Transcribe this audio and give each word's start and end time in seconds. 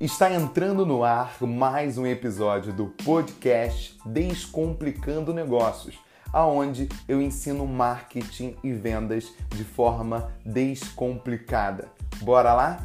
Está 0.00 0.32
entrando 0.32 0.86
no 0.86 1.02
ar 1.02 1.42
mais 1.42 1.98
um 1.98 2.06
episódio 2.06 2.72
do 2.72 2.86
podcast 2.86 3.98
Descomplicando 4.06 5.34
Negócios, 5.34 5.98
aonde 6.32 6.88
eu 7.08 7.20
ensino 7.20 7.66
marketing 7.66 8.54
e 8.62 8.72
vendas 8.72 9.32
de 9.48 9.64
forma 9.64 10.32
descomplicada. 10.46 11.88
Bora 12.22 12.54
lá? 12.54 12.78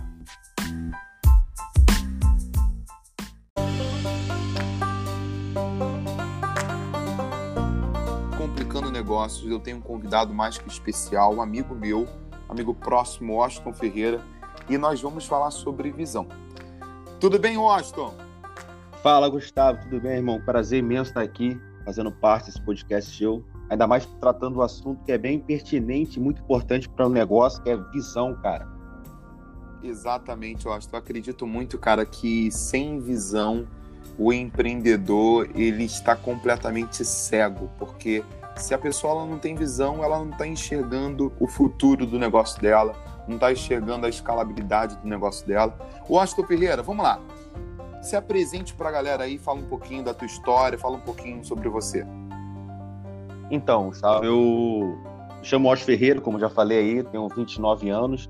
Complicando 8.35 8.89
Negócios, 8.89 9.51
eu 9.51 9.59
tenho 9.59 9.77
um 9.77 9.81
convidado 9.81 10.33
mais 10.33 10.57
que 10.57 10.67
especial, 10.67 11.35
um 11.35 11.43
amigo 11.43 11.75
meu, 11.75 12.07
amigo 12.49 12.73
próximo, 12.73 13.35
Washington 13.35 13.71
Ferreira, 13.71 14.25
e 14.67 14.79
nós 14.79 14.99
vamos 14.99 15.27
falar 15.27 15.51
sobre 15.51 15.91
visão. 15.91 16.27
Tudo 17.23 17.39
bem, 17.39 17.57
Washington? 17.57 18.13
Fala, 19.01 19.29
Gustavo. 19.29 19.81
Tudo 19.83 20.01
bem, 20.01 20.17
irmão? 20.17 20.41
Prazer 20.41 20.79
imenso 20.79 21.11
estar 21.11 21.21
aqui 21.21 21.57
fazendo 21.85 22.11
parte 22.11 22.47
desse 22.47 22.61
podcast 22.61 23.15
seu. 23.17 23.41
Ainda 23.69 23.87
mais 23.87 24.05
tratando 24.19 24.59
um 24.59 24.61
assunto 24.61 25.01
que 25.05 25.11
é 25.13 25.17
bem 25.17 25.39
pertinente, 25.39 26.19
muito 26.19 26.41
importante 26.41 26.89
para 26.89 27.05
o 27.05 27.09
um 27.09 27.13
negócio, 27.13 27.63
que 27.63 27.69
é 27.69 27.77
visão, 27.93 28.35
cara. 28.41 28.67
Exatamente, 29.81 30.67
Washington. 30.67 30.97
Eu 30.97 30.99
acredito 30.99 31.47
muito, 31.47 31.77
cara, 31.77 32.05
que 32.05 32.51
sem 32.51 32.99
visão 32.99 33.65
o 34.19 34.33
empreendedor 34.33 35.49
ele 35.55 35.85
está 35.85 36.17
completamente 36.17 37.05
cego, 37.05 37.71
porque 37.79 38.21
se 38.57 38.73
a 38.73 38.77
pessoa 38.77 39.13
ela 39.13 39.25
não 39.25 39.39
tem 39.39 39.55
visão, 39.55 40.03
ela 40.03 40.19
não 40.19 40.29
está 40.29 40.45
enxergando 40.45 41.31
o 41.39 41.47
futuro 41.47 42.05
do 42.05 42.19
negócio 42.19 42.61
dela, 42.61 42.93
não 43.27 43.35
está 43.35 43.51
enxergando 43.51 44.05
a 44.05 44.09
escalabilidade 44.09 44.95
do 44.97 45.07
negócio 45.07 45.45
dela. 45.47 45.77
O 46.07 46.19
Astor 46.19 46.45
Ferreira, 46.45 46.81
vamos 46.81 47.03
lá. 47.03 47.19
Se 48.01 48.15
apresente 48.15 48.73
para 48.73 48.89
a 48.89 48.91
galera 48.91 49.23
aí, 49.23 49.37
fala 49.37 49.59
um 49.59 49.65
pouquinho 49.65 50.03
da 50.03 50.13
tua 50.13 50.25
história, 50.25 50.77
fala 50.77 50.97
um 50.97 51.01
pouquinho 51.01 51.43
sobre 51.43 51.69
você. 51.69 52.05
Então, 53.49 53.87
Gustavo, 53.87 54.25
eu 54.25 54.97
chamo 55.41 55.69
Oscar 55.69 55.85
Ferreira, 55.85 56.19
como 56.19 56.39
já 56.39 56.49
falei 56.49 56.79
aí, 56.79 57.03
tenho 57.03 57.27
29 57.29 57.89
anos. 57.89 58.27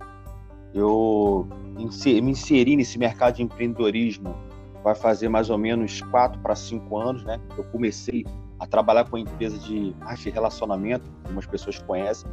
Eu 0.74 1.48
me 1.76 2.32
inseri 2.32 2.76
nesse 2.76 3.00
mercado 3.00 3.36
de 3.36 3.44
empreendedorismo 3.44 4.36
vai 4.84 4.94
fazer 4.94 5.30
mais 5.30 5.50
ou 5.50 5.58
menos 5.58 6.02
4 6.02 6.40
para 6.42 6.56
5 6.56 6.98
anos, 6.98 7.24
né? 7.24 7.40
Eu 7.58 7.64
comecei 7.64 8.26
a 8.60 8.68
trabalhar 8.68 9.10
com 9.10 9.18
empresa 9.18 9.58
de 9.58 9.96
arte 10.02 10.24
de 10.24 10.30
relacionamento, 10.30 11.06
algumas 11.24 11.46
pessoas 11.46 11.80
conhecem, 11.80 12.30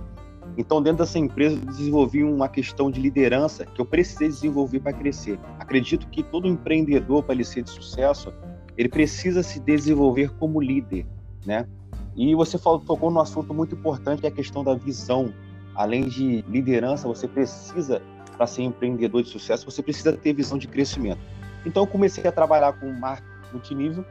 então, 0.56 0.82
dentro 0.82 0.98
dessa 0.98 1.18
empresa, 1.18 1.56
eu 1.56 1.66
desenvolvi 1.66 2.24
uma 2.24 2.48
questão 2.48 2.90
de 2.90 3.00
liderança 3.00 3.64
que 3.64 3.80
eu 3.80 3.84
precisei 3.84 4.28
desenvolver 4.28 4.80
para 4.80 4.92
crescer. 4.92 5.38
Acredito 5.58 6.08
que 6.08 6.22
todo 6.22 6.46
empreendedor, 6.46 7.22
para 7.22 7.34
ele 7.34 7.44
ser 7.44 7.62
de 7.62 7.70
sucesso, 7.70 8.32
ele 8.76 8.88
precisa 8.88 9.42
se 9.42 9.60
desenvolver 9.60 10.30
como 10.38 10.60
líder, 10.60 11.06
né? 11.46 11.66
E 12.16 12.34
você 12.34 12.58
falou, 12.58 12.80
tocou 12.80 13.10
num 13.10 13.20
assunto 13.20 13.54
muito 13.54 13.74
importante, 13.74 14.20
que 14.20 14.26
é 14.26 14.30
a 14.30 14.32
questão 14.32 14.64
da 14.64 14.74
visão. 14.74 15.32
Além 15.74 16.08
de 16.08 16.42
liderança, 16.48 17.06
você 17.06 17.28
precisa, 17.28 18.02
para 18.36 18.46
ser 18.46 18.62
empreendedor 18.62 19.22
de 19.22 19.28
sucesso, 19.28 19.64
você 19.64 19.82
precisa 19.82 20.12
ter 20.12 20.32
visão 20.32 20.58
de 20.58 20.66
crescimento. 20.66 21.20
Então, 21.64 21.84
eu 21.84 21.86
comecei 21.86 22.24
a 22.26 22.32
trabalhar 22.32 22.72
com 22.74 22.90
marketing 22.92 23.30
multinível 23.52 24.04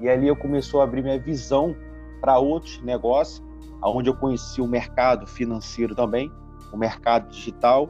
e 0.00 0.08
ali 0.08 0.28
eu 0.28 0.36
começou 0.36 0.80
a 0.80 0.84
abrir 0.84 1.02
minha 1.02 1.18
visão 1.18 1.76
para 2.20 2.38
outros 2.38 2.80
negócios 2.82 3.42
onde 3.82 4.10
eu 4.10 4.14
conheci 4.14 4.60
o 4.60 4.66
mercado 4.66 5.26
financeiro 5.26 5.94
também, 5.94 6.30
o 6.72 6.76
mercado 6.76 7.28
digital, 7.28 7.88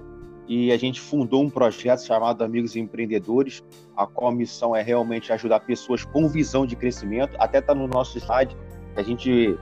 e 0.49 0.73
a 0.73 0.79
gente 0.79 0.99
fundou 1.01 1.43
um 1.43 1.51
projeto 1.51 2.01
chamado 2.01 2.43
Amigos 2.43 2.75
Empreendedores, 2.75 3.63
a 3.95 4.07
qual 4.07 4.31
a 4.31 4.35
missão 4.35 4.75
é 4.75 4.83
realmente 4.83 5.31
ajudar 5.31 5.61
pessoas 5.61 6.05
com 6.05 6.27
visão 6.27 6.67
de 6.67 6.75
crescimento. 6.75 7.37
Até 7.39 7.59
está 7.59 7.75
no 7.75 7.87
nosso 7.87 8.17
slide, 8.17 8.57
a 8.97 9.03
gente 9.03 9.59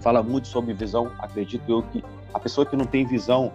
fala 0.00 0.22
muito 0.22 0.46
sobre 0.46 0.72
visão. 0.74 1.10
Acredito 1.18 1.68
eu 1.68 1.82
que 1.82 2.04
a 2.32 2.38
pessoa 2.38 2.64
que 2.64 2.76
não 2.76 2.84
tem 2.84 3.04
visão, 3.04 3.50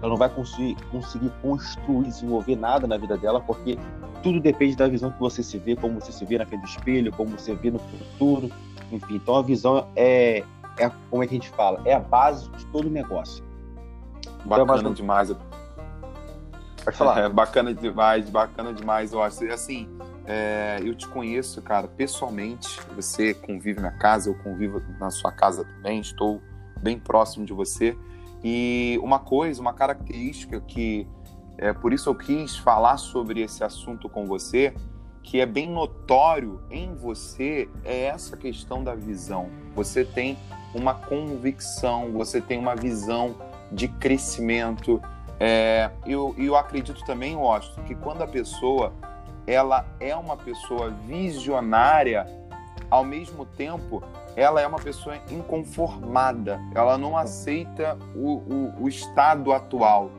ela 0.00 0.10
não 0.10 0.16
vai 0.16 0.28
conseguir, 0.28 0.76
conseguir 0.90 1.30
construir, 1.40 2.08
desenvolver 2.08 2.56
nada 2.56 2.86
na 2.86 2.98
vida 2.98 3.16
dela, 3.16 3.40
porque 3.40 3.78
tudo 4.22 4.40
depende 4.40 4.76
da 4.76 4.86
visão 4.86 5.10
que 5.10 5.20
você 5.20 5.42
se 5.42 5.56
vê, 5.56 5.74
como 5.74 6.00
você 6.00 6.12
se 6.12 6.24
vê 6.26 6.36
na 6.36 6.44
frente 6.44 6.60
do 6.60 6.68
espelho, 6.68 7.12
como 7.12 7.30
você 7.30 7.54
vê 7.54 7.70
no 7.70 7.78
futuro, 7.78 8.50
enfim. 8.92 9.16
Então 9.16 9.36
a 9.36 9.42
visão 9.42 9.86
é, 9.96 10.44
é 10.78 10.90
como 11.10 11.22
é 11.22 11.26
que 11.26 11.34
a 11.34 11.38
gente 11.38 11.50
fala, 11.50 11.80
é 11.84 11.94
a 11.94 12.00
base 12.00 12.48
de 12.50 12.66
todo 12.66 12.88
negócio. 12.90 13.44
Bacana 14.44 14.80
então, 14.80 14.92
demais. 14.92 15.32
Pode 16.84 16.96
falar. 16.96 17.18
É, 17.24 17.28
bacana 17.28 17.72
demais, 17.72 18.28
bacana 18.28 18.72
demais, 18.72 19.12
eu 19.12 19.22
acho. 19.22 19.44
Assim, 19.50 19.88
é, 20.26 20.80
eu 20.82 20.94
te 20.94 21.08
conheço, 21.08 21.62
cara, 21.62 21.88
pessoalmente. 21.88 22.80
Você 22.94 23.34
convive 23.34 23.80
na 23.80 23.92
casa, 23.92 24.28
eu 24.28 24.34
convivo 24.34 24.82
na 24.98 25.10
sua 25.10 25.32
casa 25.32 25.64
também, 25.64 26.00
estou 26.00 26.42
bem 26.80 26.98
próximo 26.98 27.46
de 27.46 27.52
você. 27.52 27.96
E 28.42 28.98
uma 29.02 29.18
coisa, 29.18 29.60
uma 29.60 29.72
característica 29.72 30.60
que 30.60 31.08
é 31.56 31.72
por 31.72 31.92
isso 31.92 32.10
eu 32.10 32.14
quis 32.14 32.56
falar 32.56 32.96
sobre 32.96 33.40
esse 33.40 33.62
assunto 33.62 34.08
com 34.08 34.26
você, 34.26 34.74
que 35.22 35.40
é 35.40 35.46
bem 35.46 35.70
notório 35.70 36.60
em 36.70 36.94
você, 36.94 37.68
é 37.84 38.04
essa 38.04 38.36
questão 38.36 38.84
da 38.84 38.94
visão. 38.94 39.48
Você 39.74 40.04
tem 40.04 40.36
uma 40.74 40.94
convicção, 40.94 42.12
você 42.12 42.40
tem 42.40 42.58
uma 42.58 42.74
visão 42.74 43.34
de 43.70 43.88
crescimento. 43.88 45.00
É, 45.38 45.90
eu, 46.06 46.34
eu 46.38 46.56
acredito 46.56 47.04
também, 47.04 47.36
Washington, 47.36 47.82
que 47.82 47.94
quando 47.94 48.22
a 48.22 48.26
pessoa 48.26 48.92
ela 49.46 49.84
é 50.00 50.14
uma 50.16 50.36
pessoa 50.36 50.90
visionária, 50.90 52.26
ao 52.90 53.04
mesmo 53.04 53.44
tempo 53.44 54.02
ela 54.36 54.60
é 54.60 54.66
uma 54.66 54.78
pessoa 54.78 55.16
inconformada, 55.30 56.60
ela 56.74 56.98
não 56.98 57.16
aceita 57.16 57.96
o, 58.16 58.38
o, 58.38 58.82
o 58.82 58.88
estado 58.88 59.52
atual. 59.52 60.10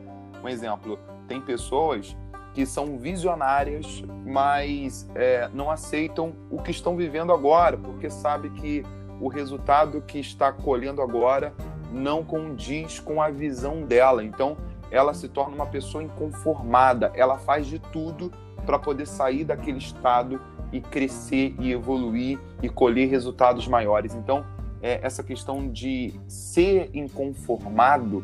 Um 0.42 0.48
exemplo, 0.48 0.98
tem 1.28 1.40
pessoas 1.40 2.16
que 2.54 2.64
são 2.64 2.96
visionárias, 2.96 4.02
mas 4.24 5.06
é, 5.14 5.50
não 5.52 5.70
aceitam 5.70 6.32
o 6.50 6.62
que 6.62 6.70
estão 6.70 6.96
vivendo 6.96 7.30
agora, 7.30 7.76
porque 7.76 8.08
sabe 8.08 8.48
que 8.48 8.82
o 9.20 9.28
resultado 9.28 10.00
que 10.02 10.18
está 10.18 10.52
colhendo 10.52 11.00
agora 11.02 11.52
não 11.92 12.24
condiz 12.24 12.98
com 12.98 13.22
a 13.22 13.30
visão 13.30 13.82
dela. 13.82 14.22
Então, 14.22 14.56
ela 14.90 15.14
se 15.14 15.28
torna 15.28 15.54
uma 15.54 15.66
pessoa 15.66 16.02
inconformada, 16.02 17.10
ela 17.14 17.38
faz 17.38 17.66
de 17.66 17.78
tudo 17.78 18.32
para 18.64 18.78
poder 18.78 19.06
sair 19.06 19.44
daquele 19.44 19.78
estado 19.78 20.40
e 20.72 20.80
crescer 20.80 21.54
e 21.58 21.72
evoluir 21.72 22.38
e 22.62 22.68
colher 22.68 23.08
resultados 23.08 23.66
maiores. 23.68 24.14
Então, 24.14 24.44
é, 24.82 25.00
essa 25.02 25.22
questão 25.22 25.68
de 25.70 26.18
ser 26.28 26.90
inconformado 26.92 28.22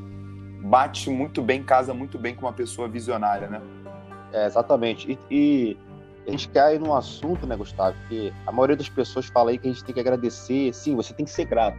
bate 0.65 1.11
muito 1.11 1.43
bem, 1.43 1.63
casa 1.63 1.95
muito 1.95 2.19
bem 2.19 2.35
com 2.35 2.47
uma 2.47 2.53
pessoa 2.53 2.89
visionária, 2.89 3.49
né? 3.49 3.61
É, 4.33 4.47
exatamente. 4.47 5.13
E, 5.13 5.19
e 5.31 5.77
a 6.27 6.31
gente 6.31 6.49
cai 6.49 6.79
num 6.79 6.95
assunto, 6.95 7.47
né, 7.47 7.57
Gustavo, 7.57 7.97
que 8.09 8.33
a 8.47 8.53
maioria 8.53 8.77
das 8.77 8.89
pessoas 8.89 9.27
fala 9.27 9.51
aí 9.51 9.59
que 9.59 9.69
a 9.69 9.73
gente 9.73 9.85
tem 9.85 9.95
que 9.95 10.01
agradecer. 10.01 10.73
Sim, 10.73 10.95
você 10.95 11.13
tem 11.13 11.25
que 11.25 11.33
ser 11.33 11.45
grato. 11.45 11.79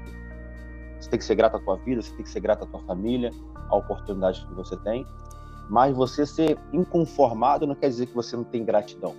Você 1.00 1.10
tem 1.10 1.20
que 1.20 1.26
ser 1.26 1.36
grato 1.36 1.58
à 1.58 1.60
tua 1.60 1.78
vida, 1.78 2.02
você 2.02 2.14
tem 2.14 2.24
que 2.24 2.30
ser 2.30 2.40
grato 2.40 2.64
à 2.64 2.68
tua 2.68 2.80
família, 2.82 3.32
à 3.70 3.76
oportunidade 3.76 4.46
que 4.46 4.54
você 4.54 4.76
tem. 4.78 5.06
Mas 5.70 5.96
você 5.96 6.26
ser 6.26 6.58
inconformado 6.74 7.66
não 7.66 7.76
quer 7.76 7.88
dizer 7.88 8.08
que 8.08 8.14
você 8.14 8.36
não 8.36 8.44
tem 8.44 8.66
gratidão. 8.66 9.16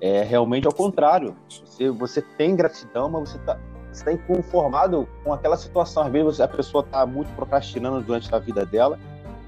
É 0.00 0.22
realmente 0.22 0.66
ao 0.66 0.74
contrário. 0.74 1.34
Você, 1.48 1.90
você 1.90 2.20
tem 2.20 2.54
gratidão, 2.54 3.08
mas 3.08 3.30
você 3.30 3.38
está 3.38 3.58
você 3.92 4.04
tá 4.04 4.12
inconformado 4.12 5.06
com 5.22 5.32
aquela 5.32 5.56
situação. 5.56 6.04
Às 6.04 6.12
vezes 6.12 6.40
a 6.40 6.48
pessoa 6.48 6.82
está 6.82 7.04
muito 7.04 7.30
procrastinando 7.34 8.00
durante 8.00 8.34
a 8.34 8.38
vida 8.38 8.64
dela 8.64 8.98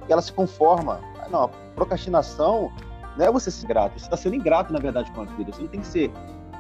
e 0.06 0.12
ela 0.12 0.20
se 0.20 0.32
conforma. 0.32 1.00
Não, 1.30 1.44
a 1.44 1.48
procrastinação 1.74 2.70
não 3.16 3.26
é 3.26 3.30
você 3.30 3.50
ser 3.50 3.66
grato, 3.66 3.98
você 3.98 4.06
está 4.06 4.16
sendo 4.16 4.34
ingrato, 4.34 4.72
na 4.72 4.78
verdade, 4.78 5.10
com 5.12 5.22
a 5.22 5.24
vida. 5.24 5.52
Você 5.52 5.62
não 5.62 5.68
tem 5.68 5.80
que 5.80 5.86
ser 5.86 6.10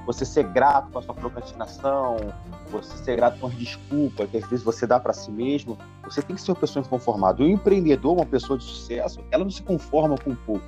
você 0.06 0.24
ser 0.26 0.44
grato 0.44 0.92
com 0.92 0.98
a 0.98 1.02
sua 1.02 1.14
procrastinação, 1.14 2.16
você 2.70 2.94
ser 2.98 3.16
grato 3.16 3.40
com 3.40 3.46
as 3.46 3.54
desculpas 3.54 4.28
que 4.28 4.36
às 4.36 4.46
vezes 4.48 4.62
você 4.62 4.86
dá 4.86 5.00
para 5.00 5.12
si 5.14 5.30
mesmo. 5.30 5.78
Você 6.04 6.20
tem 6.20 6.36
que 6.36 6.42
ser 6.42 6.52
uma 6.52 6.60
pessoa 6.60 6.84
inconformada. 6.84 7.42
O 7.42 7.48
empreendedor, 7.48 8.14
uma 8.14 8.26
pessoa 8.26 8.58
de 8.58 8.64
sucesso, 8.64 9.24
ela 9.30 9.42
não 9.42 9.50
se 9.50 9.62
conforma 9.62 10.16
com 10.16 10.34
pouco, 10.34 10.66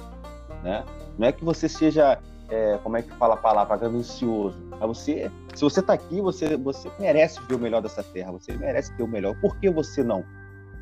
né? 0.63 0.85
Não 1.19 1.29
é 1.29 1.33
que 1.33 1.45
você 1.45 1.69
seja, 1.69 2.19
é, 2.49 2.79
como 2.83 2.97
é 2.97 3.03
que 3.03 3.13
fala 3.13 3.35
a 3.35 3.37
palavra, 3.37 3.77
ganancioso. 3.77 4.59
Mas 4.71 4.81
você, 4.81 5.31
se 5.55 5.61
você 5.61 5.81
está 5.81 5.93
aqui, 5.93 6.21
você, 6.21 6.57
você 6.57 6.91
merece 6.99 7.39
ver 7.47 7.57
o 7.57 7.59
melhor 7.59 7.83
dessa 7.83 8.03
terra. 8.03 8.33
Você 8.33 8.57
merece 8.57 8.93
ter 8.97 9.03
o 9.03 9.09
melhor. 9.09 9.39
Por 9.39 9.57
que 9.59 9.71
você 9.71 10.03
não? 10.03 10.25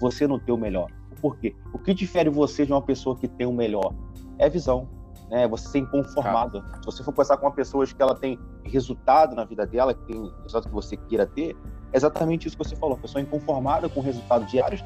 Você 0.01 0.29
não 0.29 0.39
ter 0.39 0.53
o 0.53 0.57
melhor. 0.57 0.91
Por 1.21 1.37
quê? 1.37 1.57
O 1.73 1.79
que 1.79 1.93
difere 1.93 2.31
você 2.31 2.65
de 2.65 2.73
uma 2.73 2.83
pessoa 2.83 3.17
que 3.17 3.27
tem 3.27 3.47
o 3.47 3.53
melhor? 3.53 3.93
é 4.39 4.49
visão. 4.49 4.89
Né? 5.31 5.47
Você 5.49 5.69
ser 5.69 5.79
inconformado. 5.79 6.61
Tá. 6.61 6.79
Se 6.81 6.87
você 6.87 7.03
for 7.03 7.13
conversar 7.13 7.37
com 7.37 7.47
uma 7.47 7.53
pessoa 7.53 7.87
que 7.87 8.01
ela 8.01 8.15
tem 8.15 8.39
resultado 8.63 9.35
na 9.35 9.45
vida 9.45 9.67
dela, 9.67 9.95
que 9.95 10.03
tem 10.03 10.33
resultado 10.43 10.69
que 10.69 10.75
você 10.75 10.97
queira 10.97 11.27
ter, 11.27 11.57
é 11.93 11.97
exatamente 11.97 12.47
isso 12.49 12.57
que 12.57 12.65
você 12.65 12.77
falou. 12.77 12.97
A 12.97 13.01
pessoa 13.01 13.23
inconformada 13.23 13.89
com 13.89 14.01
resultados 14.01 14.51
diários 14.51 14.85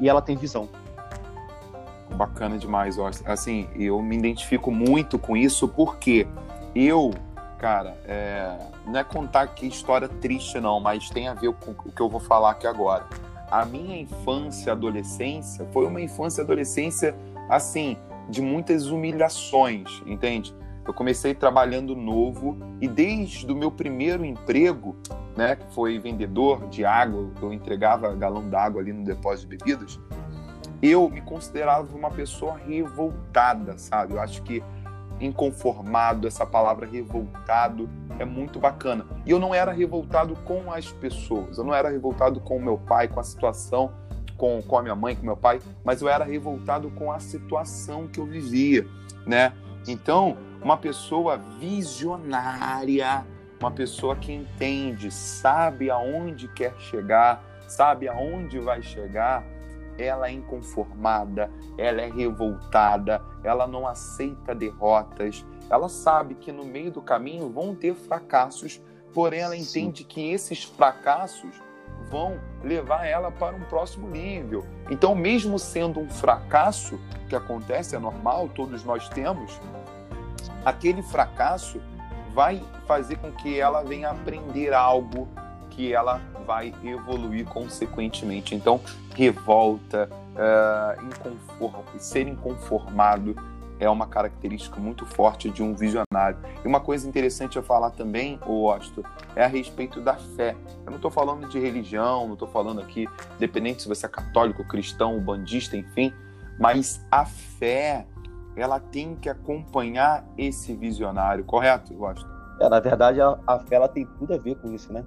e 0.00 0.08
ela 0.08 0.22
tem 0.22 0.36
visão. 0.36 0.68
Bacana 2.14 2.56
demais, 2.58 2.98
assim, 3.26 3.68
eu 3.74 4.00
me 4.00 4.16
identifico 4.16 4.70
muito 4.70 5.18
com 5.18 5.36
isso 5.36 5.68
porque 5.68 6.26
eu, 6.74 7.12
cara, 7.58 7.96
é, 8.06 8.56
não 8.86 8.98
é 8.98 9.04
contar 9.04 9.46
que 9.48 9.66
história 9.66 10.08
triste 10.08 10.58
não, 10.58 10.80
mas 10.80 11.10
tem 11.10 11.28
a 11.28 11.34
ver 11.34 11.52
com 11.54 11.72
o 11.72 11.92
que 11.92 12.00
eu 12.00 12.08
vou 12.08 12.20
falar 12.20 12.52
aqui 12.52 12.66
agora. 12.66 13.06
A 13.50 13.64
minha 13.64 14.00
infância, 14.00 14.72
adolescência, 14.72 15.66
foi 15.72 15.86
uma 15.86 16.00
infância, 16.00 16.42
adolescência, 16.42 17.14
assim, 17.48 17.96
de 18.28 18.42
muitas 18.42 18.86
humilhações, 18.86 20.02
entende? 20.06 20.54
Eu 20.86 20.94
comecei 20.94 21.34
trabalhando 21.34 21.94
novo 21.94 22.56
e 22.80 22.88
desde 22.88 23.50
o 23.50 23.56
meu 23.56 23.70
primeiro 23.70 24.24
emprego, 24.24 24.96
né, 25.36 25.56
que 25.56 25.66
foi 25.74 25.98
vendedor 25.98 26.66
de 26.68 26.84
água, 26.84 27.30
eu 27.42 27.52
entregava 27.52 28.14
galão 28.14 28.48
d'água 28.48 28.80
ali 28.80 28.92
no 28.92 29.04
depósito 29.04 29.48
de 29.48 29.56
bebidas, 29.56 30.00
eu 30.82 31.08
me 31.10 31.20
considerava 31.20 31.94
uma 31.96 32.10
pessoa 32.10 32.56
revoltada, 32.56 33.76
sabe? 33.78 34.14
Eu 34.14 34.20
acho 34.20 34.42
que 34.42 34.62
inconformado, 35.20 36.26
essa 36.26 36.46
palavra 36.46 36.86
revoltado 36.86 37.88
é 38.18 38.24
muito 38.24 38.58
bacana. 38.58 39.04
E 39.26 39.30
eu 39.30 39.38
não 39.38 39.54
era 39.54 39.72
revoltado 39.72 40.34
com 40.44 40.72
as 40.72 40.90
pessoas, 40.92 41.58
eu 41.58 41.64
não 41.64 41.74
era 41.74 41.88
revoltado 41.88 42.40
com 42.40 42.56
o 42.56 42.62
meu 42.62 42.78
pai, 42.78 43.08
com 43.08 43.20
a 43.20 43.24
situação, 43.24 43.92
com, 44.38 44.62
com 44.62 44.78
a 44.78 44.82
minha 44.82 44.94
mãe, 44.94 45.14
com 45.14 45.26
meu 45.26 45.36
pai, 45.36 45.60
mas 45.84 46.00
eu 46.00 46.08
era 46.08 46.24
revoltado 46.24 46.88
com 46.92 47.12
a 47.12 47.18
situação 47.18 48.06
que 48.06 48.20
eu 48.20 48.24
vivia, 48.24 48.86
né? 49.26 49.52
Então, 49.86 50.38
uma 50.62 50.76
pessoa 50.76 51.36
visionária, 51.58 53.26
uma 53.60 53.70
pessoa 53.70 54.16
que 54.16 54.32
entende, 54.32 55.10
sabe 55.10 55.90
aonde 55.90 56.48
quer 56.48 56.74
chegar, 56.78 57.44
sabe 57.66 58.08
aonde 58.08 58.58
vai 58.60 58.80
chegar, 58.80 59.44
ela 59.98 60.28
é 60.28 60.32
inconformada, 60.32 61.50
ela 61.76 62.00
é 62.00 62.08
revoltada, 62.08 63.20
ela 63.42 63.66
não 63.66 63.86
aceita 63.86 64.54
derrotas, 64.54 65.44
ela 65.68 65.88
sabe 65.88 66.36
que 66.36 66.52
no 66.52 66.64
meio 66.64 66.92
do 66.92 67.02
caminho 67.02 67.50
vão 67.50 67.74
ter 67.74 67.94
fracassos, 67.94 68.80
porém 69.12 69.40
ela 69.40 69.56
entende 69.56 70.02
Sim. 70.02 70.08
que 70.08 70.30
esses 70.30 70.62
fracassos 70.62 71.60
vão 72.10 72.38
levar 72.62 73.06
ela 73.06 73.30
para 73.30 73.54
um 73.54 73.60
próximo 73.60 74.08
nível. 74.08 74.64
Então, 74.90 75.14
mesmo 75.14 75.58
sendo 75.58 76.00
um 76.00 76.08
fracasso, 76.08 76.98
que 77.28 77.36
acontece, 77.36 77.94
é 77.94 77.98
normal, 77.98 78.48
todos 78.48 78.84
nós 78.84 79.08
temos, 79.08 79.60
aquele 80.64 81.02
fracasso 81.02 81.80
vai 82.32 82.62
fazer 82.86 83.16
com 83.16 83.30
que 83.32 83.58
ela 83.60 83.82
venha 83.82 84.10
aprender 84.10 84.72
algo 84.72 85.28
que 85.70 85.92
ela 85.92 86.20
vai 86.46 86.74
evoluir 86.82 87.44
consequentemente. 87.46 88.54
Então, 88.54 88.80
revolta, 89.14 90.08
uh, 90.34 91.04
inconform... 91.04 91.84
ser 91.98 92.26
inconformado 92.26 93.36
é 93.80 93.88
uma 93.88 94.06
característica 94.06 94.80
muito 94.80 95.06
forte 95.06 95.50
de 95.50 95.62
um 95.62 95.74
visionário. 95.74 96.38
E 96.64 96.68
uma 96.68 96.80
coisa 96.80 97.08
interessante 97.08 97.58
a 97.58 97.62
falar 97.62 97.90
também, 97.90 98.38
Osto, 98.46 99.04
é 99.36 99.44
a 99.44 99.46
respeito 99.46 100.00
da 100.00 100.14
fé. 100.14 100.56
Eu 100.84 100.90
não 100.90 100.96
estou 100.96 101.10
falando 101.10 101.48
de 101.48 101.58
religião, 101.58 102.26
não 102.26 102.34
estou 102.34 102.48
falando 102.48 102.80
aqui, 102.80 103.06
independente 103.36 103.82
se 103.82 103.88
você 103.88 104.06
é 104.06 104.08
católico, 104.08 104.64
cristão, 104.66 105.20
bandista, 105.20 105.76
enfim, 105.76 106.12
mas 106.58 107.04
a 107.10 107.24
fé, 107.24 108.06
ela 108.56 108.80
tem 108.80 109.14
que 109.14 109.28
acompanhar 109.28 110.26
esse 110.36 110.74
visionário, 110.74 111.44
correto, 111.44 112.02
Osto? 112.02 112.28
É, 112.60 112.68
na 112.68 112.80
verdade, 112.80 113.20
a, 113.20 113.38
a 113.46 113.58
fé 113.60 113.76
ela 113.76 113.88
tem 113.88 114.04
tudo 114.18 114.34
a 114.34 114.38
ver 114.38 114.56
com 114.56 114.72
isso, 114.72 114.92
né? 114.92 115.04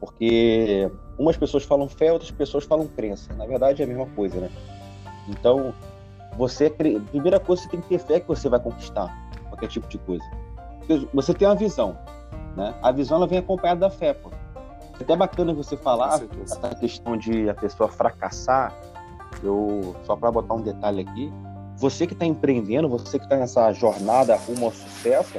Porque 0.00 0.90
umas 1.18 1.36
pessoas 1.36 1.64
falam 1.64 1.88
fé, 1.88 2.12
outras 2.12 2.30
pessoas 2.30 2.64
falam 2.64 2.88
crença. 2.88 3.32
Na 3.34 3.46
verdade 3.46 3.82
é 3.82 3.84
a 3.84 3.88
mesma 3.88 4.06
coisa, 4.06 4.40
né? 4.40 4.50
Então, 5.28 5.74
você 6.36 6.70
primeira 6.70 7.38
coisa 7.38 7.62
você 7.62 7.68
tem 7.68 7.80
que 7.80 7.88
ter 7.88 7.98
fé 7.98 8.20
que 8.20 8.28
você 8.28 8.48
vai 8.48 8.60
conquistar 8.60 9.14
qualquer 9.48 9.68
tipo 9.68 9.86
de 9.88 9.98
coisa. 9.98 10.24
Você 11.12 11.32
tem 11.34 11.46
uma 11.46 11.54
visão, 11.54 11.96
né? 12.56 12.74
A 12.82 12.90
visão 12.90 13.18
ela 13.18 13.26
vem 13.26 13.38
acompanhada 13.38 13.80
da 13.80 13.90
fé, 13.90 14.14
pô. 14.14 14.30
É 14.98 15.02
até 15.02 15.16
bacana 15.16 15.52
você 15.54 15.76
falar 15.76 16.22
essa 16.42 16.74
questão 16.74 17.16
de 17.16 17.48
a 17.48 17.54
pessoa 17.54 17.88
fracassar. 17.88 18.74
Eu 19.42 19.96
só 20.04 20.14
para 20.14 20.30
botar 20.30 20.54
um 20.54 20.60
detalhe 20.60 21.00
aqui, 21.02 21.32
você 21.76 22.06
que 22.06 22.12
está 22.12 22.26
empreendendo, 22.26 22.88
você 22.88 23.18
que 23.18 23.24
está 23.24 23.36
nessa 23.36 23.72
jornada 23.72 24.36
rumo 24.36 24.66
ao 24.66 24.72
sucesso, 24.72 25.38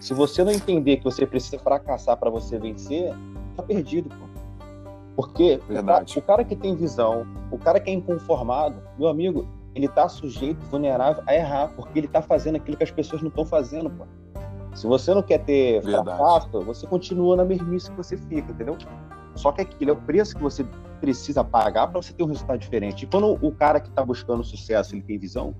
se 0.00 0.14
você 0.14 0.42
não 0.42 0.50
entender 0.50 0.96
que 0.96 1.04
você 1.04 1.26
precisa 1.26 1.58
fracassar 1.58 2.16
para 2.16 2.30
você 2.30 2.58
vencer, 2.58 3.14
tá 3.54 3.62
perdido, 3.62 4.08
pô. 4.08 4.26
Porque 5.14 5.60
o 6.16 6.22
cara 6.22 6.44
que 6.44 6.56
tem 6.56 6.74
visão, 6.74 7.26
o 7.50 7.58
cara 7.58 7.78
que 7.78 7.90
é 7.90 7.94
inconformado, 7.94 8.82
meu 8.98 9.08
amigo, 9.08 9.46
ele 9.76 9.88
tá 9.88 10.08
sujeito, 10.08 10.58
vulnerável 10.70 11.22
a 11.26 11.34
errar, 11.34 11.68
porque 11.76 11.98
ele 11.98 12.08
tá 12.08 12.22
fazendo 12.22 12.56
aquilo 12.56 12.78
que 12.78 12.82
as 12.82 12.90
pessoas 12.90 13.20
não 13.20 13.28
estão 13.28 13.44
fazendo, 13.44 13.90
pô. 13.90 14.06
Se 14.74 14.86
você 14.86 15.12
não 15.12 15.22
quer 15.22 15.38
ter 15.44 15.82
fracasso, 15.82 16.48
você 16.62 16.86
continua 16.86 17.36
na 17.36 17.44
mesmice 17.44 17.90
que 17.90 17.96
você 17.96 18.16
fica, 18.16 18.52
entendeu? 18.52 18.76
Só 19.34 19.52
que 19.52 19.60
aquilo 19.60 19.90
é 19.90 19.92
o 19.92 19.96
preço 19.96 20.34
que 20.34 20.42
você 20.42 20.64
precisa 20.98 21.44
pagar 21.44 21.88
para 21.88 22.00
você 22.00 22.12
ter 22.14 22.22
um 22.22 22.26
resultado 22.26 22.58
diferente. 22.58 23.04
E 23.04 23.06
quando 23.06 23.38
o 23.42 23.52
cara 23.52 23.78
que 23.78 23.88
está 23.88 24.02
buscando 24.02 24.42
sucesso, 24.42 24.94
ele 24.94 25.02
tem 25.02 25.18
visão, 25.18 25.54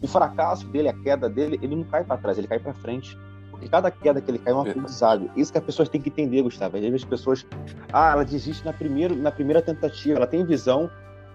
o 0.00 0.06
fracasso 0.06 0.66
dele, 0.68 0.88
a 0.88 0.92
queda 0.92 1.28
dele, 1.28 1.58
ele 1.62 1.74
não 1.74 1.84
cai 1.84 2.04
para 2.04 2.16
trás, 2.16 2.38
ele 2.38 2.46
cai 2.46 2.60
para 2.60 2.72
frente. 2.74 3.18
E 3.60 3.68
cada 3.68 3.90
queda 3.90 4.20
que 4.20 4.30
ele 4.30 4.38
cai 4.38 4.52
é 4.52 4.56
um 4.56 4.60
aprendizado. 4.60 5.30
Isso 5.36 5.50
que 5.50 5.58
as 5.58 5.64
pessoas 5.64 5.88
têm 5.88 6.00
que 6.00 6.08
entender, 6.08 6.42
Gustavo. 6.42 6.76
Às 6.76 6.82
vezes 6.82 7.02
as 7.02 7.08
pessoas, 7.08 7.46
ah, 7.92 8.12
ela 8.12 8.24
desiste 8.24 8.64
na 8.64 8.72
primeira, 8.72 9.14
na 9.14 9.30
primeira 9.30 9.62
tentativa, 9.62 10.18
ela 10.18 10.26
tem 10.26 10.44
visão, 10.44 10.88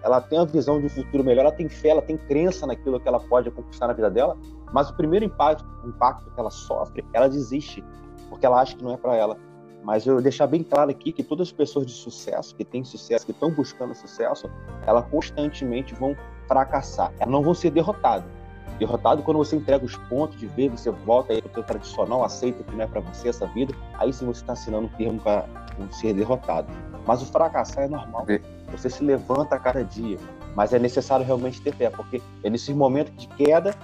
ela 0.08 0.20
tem 0.20 0.38
a 0.38 0.44
visão 0.44 0.80
de 0.80 0.86
um 0.86 0.88
futuro 0.88 1.22
melhor, 1.22 1.42
ela 1.42 1.52
tem 1.52 1.68
fé, 1.68 1.90
ela 1.90 2.02
tem 2.02 2.16
crença 2.16 2.66
naquilo 2.66 2.98
que 2.98 3.06
ela 3.06 3.20
pode 3.20 3.50
conquistar 3.50 3.86
na 3.86 3.92
vida 3.92 4.10
dela, 4.10 4.36
mas 4.72 4.90
o 4.90 4.96
primeiro 4.96 5.24
impacto, 5.24 5.64
impacto 5.84 6.30
que 6.30 6.40
ela 6.40 6.50
sofre, 6.50 7.04
ela 7.12 7.28
desiste, 7.28 7.84
porque 8.28 8.44
ela 8.44 8.60
acha 8.60 8.76
que 8.76 8.82
não 8.82 8.92
é 8.92 8.96
para 8.96 9.14
ela. 9.14 9.36
Mas 9.84 10.06
eu 10.06 10.20
deixar 10.20 10.46
bem 10.46 10.62
claro 10.62 10.90
aqui 10.90 11.12
que 11.12 11.22
todas 11.22 11.48
as 11.48 11.52
pessoas 11.52 11.86
de 11.86 11.92
sucesso, 11.92 12.54
que 12.54 12.64
têm 12.64 12.84
sucesso, 12.84 13.24
que 13.24 13.32
estão 13.32 13.50
buscando 13.50 13.94
sucesso, 13.94 14.50
elas 14.84 15.06
constantemente 15.08 15.94
vão 15.94 16.16
fracassar. 16.46 17.12
Elas 17.18 17.32
não 17.32 17.42
vão 17.42 17.54
ser 17.54 17.70
derrotadas 17.70 18.38
derrotado. 18.78 19.22
Quando 19.22 19.38
você 19.38 19.56
entrega 19.56 19.84
os 19.84 19.96
pontos 20.08 20.38
de 20.38 20.46
ver, 20.46 20.70
você 20.70 20.90
volta 20.90 21.32
aí 21.32 21.42
para 21.42 21.60
o 21.60 21.64
tradicional, 21.64 22.24
aceita 22.24 22.62
que 22.62 22.74
não 22.74 22.84
é 22.84 22.86
para 22.86 23.00
você 23.00 23.28
essa 23.28 23.46
vida, 23.46 23.74
aí 23.94 24.12
sim 24.12 24.24
você 24.24 24.40
está 24.40 24.52
assinando 24.52 24.86
um 24.86 24.90
termo 24.90 25.20
para 25.20 25.44
ser 25.90 26.14
derrotado. 26.14 26.68
Mas 27.06 27.22
o 27.22 27.26
fracassar 27.26 27.84
é 27.84 27.88
normal. 27.88 28.24
Você 28.70 28.90
se 28.90 29.02
levanta 29.02 29.54
a 29.54 29.58
cada 29.58 29.82
dia, 29.82 30.18
mas 30.54 30.72
é 30.72 30.78
necessário 30.78 31.24
realmente 31.24 31.60
ter 31.60 31.74
fé, 31.74 31.90
porque 31.90 32.22
é 32.42 32.50
nesses 32.50 32.74
momentos 32.74 33.14
de 33.16 33.26
queda 33.28 33.74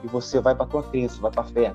que 0.00 0.08
você 0.08 0.40
vai 0.40 0.54
para 0.54 0.64
a 0.64 0.68
tua 0.68 0.82
crença, 0.82 1.20
vai 1.20 1.30
para 1.30 1.42
a 1.42 1.46
fé. 1.46 1.74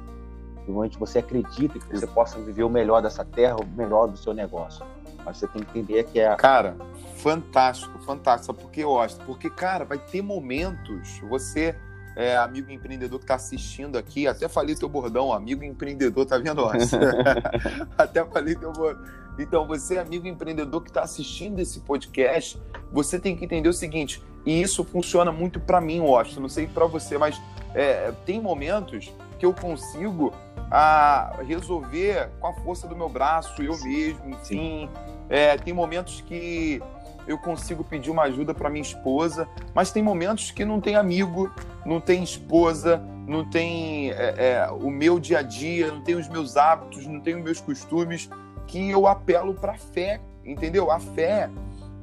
Onde 0.69 0.97
você 0.97 1.19
acredita 1.19 1.79
que 1.79 1.97
você 1.97 2.05
possa 2.07 2.37
viver 2.39 2.63
o 2.63 2.69
melhor 2.69 3.01
dessa 3.01 3.23
terra, 3.23 3.55
o 3.55 3.65
melhor 3.65 4.07
do 4.07 4.17
seu 4.17 4.33
negócio. 4.33 4.85
Mas 5.23 5.37
você 5.37 5.47
tem 5.47 5.63
que 5.63 5.79
entender 5.79 6.03
que 6.03 6.19
é. 6.19 6.35
Cara, 6.35 6.75
fantástico, 7.15 7.97
fantástico. 7.99 8.53
Porque 8.53 8.83
eu 8.83 8.99
acho, 8.99 9.17
porque, 9.21 9.49
cara, 9.49 9.85
vai 9.85 9.97
ter 9.97 10.21
momentos, 10.21 11.21
você 11.29 11.73
é, 12.17 12.35
amigo 12.35 12.71
empreendedor 12.71 13.19
que 13.19 13.25
está 13.25 13.35
assistindo 13.35 13.95
aqui, 13.95 14.27
até 14.27 14.47
falei 14.47 14.75
teu 14.75 14.89
bordão, 14.89 15.31
amigo 15.31 15.63
empreendedor, 15.63 16.25
tá 16.25 16.39
vendo? 16.39 16.67
até 17.95 18.25
falei 18.25 18.55
teu 18.55 18.73
bordão. 18.73 19.05
Então, 19.37 19.67
você, 19.67 19.97
amigo 19.97 20.27
empreendedor 20.27 20.81
que 20.81 20.89
está 20.89 21.01
assistindo 21.01 21.59
esse 21.59 21.79
podcast, 21.81 22.59
você 22.91 23.19
tem 23.19 23.35
que 23.35 23.45
entender 23.45 23.69
o 23.69 23.73
seguinte, 23.73 24.23
e 24.45 24.61
isso 24.61 24.83
funciona 24.83 25.31
muito 25.31 25.59
para 25.59 25.79
mim, 25.81 25.99
Washington, 25.99 26.41
não 26.41 26.49
sei 26.49 26.67
para 26.67 26.85
você, 26.85 27.17
mas 27.17 27.39
é, 27.73 28.11
tem 28.25 28.41
momentos 28.41 29.13
que 29.37 29.45
eu 29.45 29.53
consigo 29.53 30.33
a 30.71 31.35
resolver 31.45 32.29
com 32.39 32.47
a 32.47 32.53
força 32.53 32.87
do 32.87 32.95
meu 32.95 33.07
braço, 33.07 33.61
eu 33.61 33.77
mesmo, 33.83 34.29
enfim. 34.31 34.89
É, 35.29 35.57
tem 35.57 35.73
momentos 35.73 36.21
que 36.21 36.81
eu 37.27 37.37
consigo 37.37 37.83
pedir 37.83 38.09
uma 38.09 38.23
ajuda 38.23 38.53
para 38.53 38.69
minha 38.69 38.81
esposa, 38.81 39.47
mas 39.73 39.91
tem 39.91 40.01
momentos 40.01 40.51
que 40.51 40.63
não 40.63 40.79
tem 40.79 40.95
amigo, 40.95 41.51
não 41.85 41.99
tem 41.99 42.23
esposa, 42.23 43.01
não 43.27 43.49
tem 43.49 44.11
é, 44.11 44.35
é, 44.37 44.69
o 44.71 44.89
meu 44.89 45.19
dia 45.19 45.39
a 45.39 45.41
dia, 45.41 45.91
não 45.91 46.01
tem 46.01 46.15
os 46.15 46.27
meus 46.29 46.55
hábitos, 46.55 47.05
não 47.05 47.19
tem 47.19 47.35
os 47.35 47.43
meus 47.43 47.59
costumes, 47.59 48.29
que 48.67 48.89
eu 48.89 49.07
apelo 49.07 49.53
para 49.53 49.73
a 49.73 49.77
fé, 49.77 50.21
entendeu? 50.45 50.91
A 50.91 50.99
fé 50.99 51.49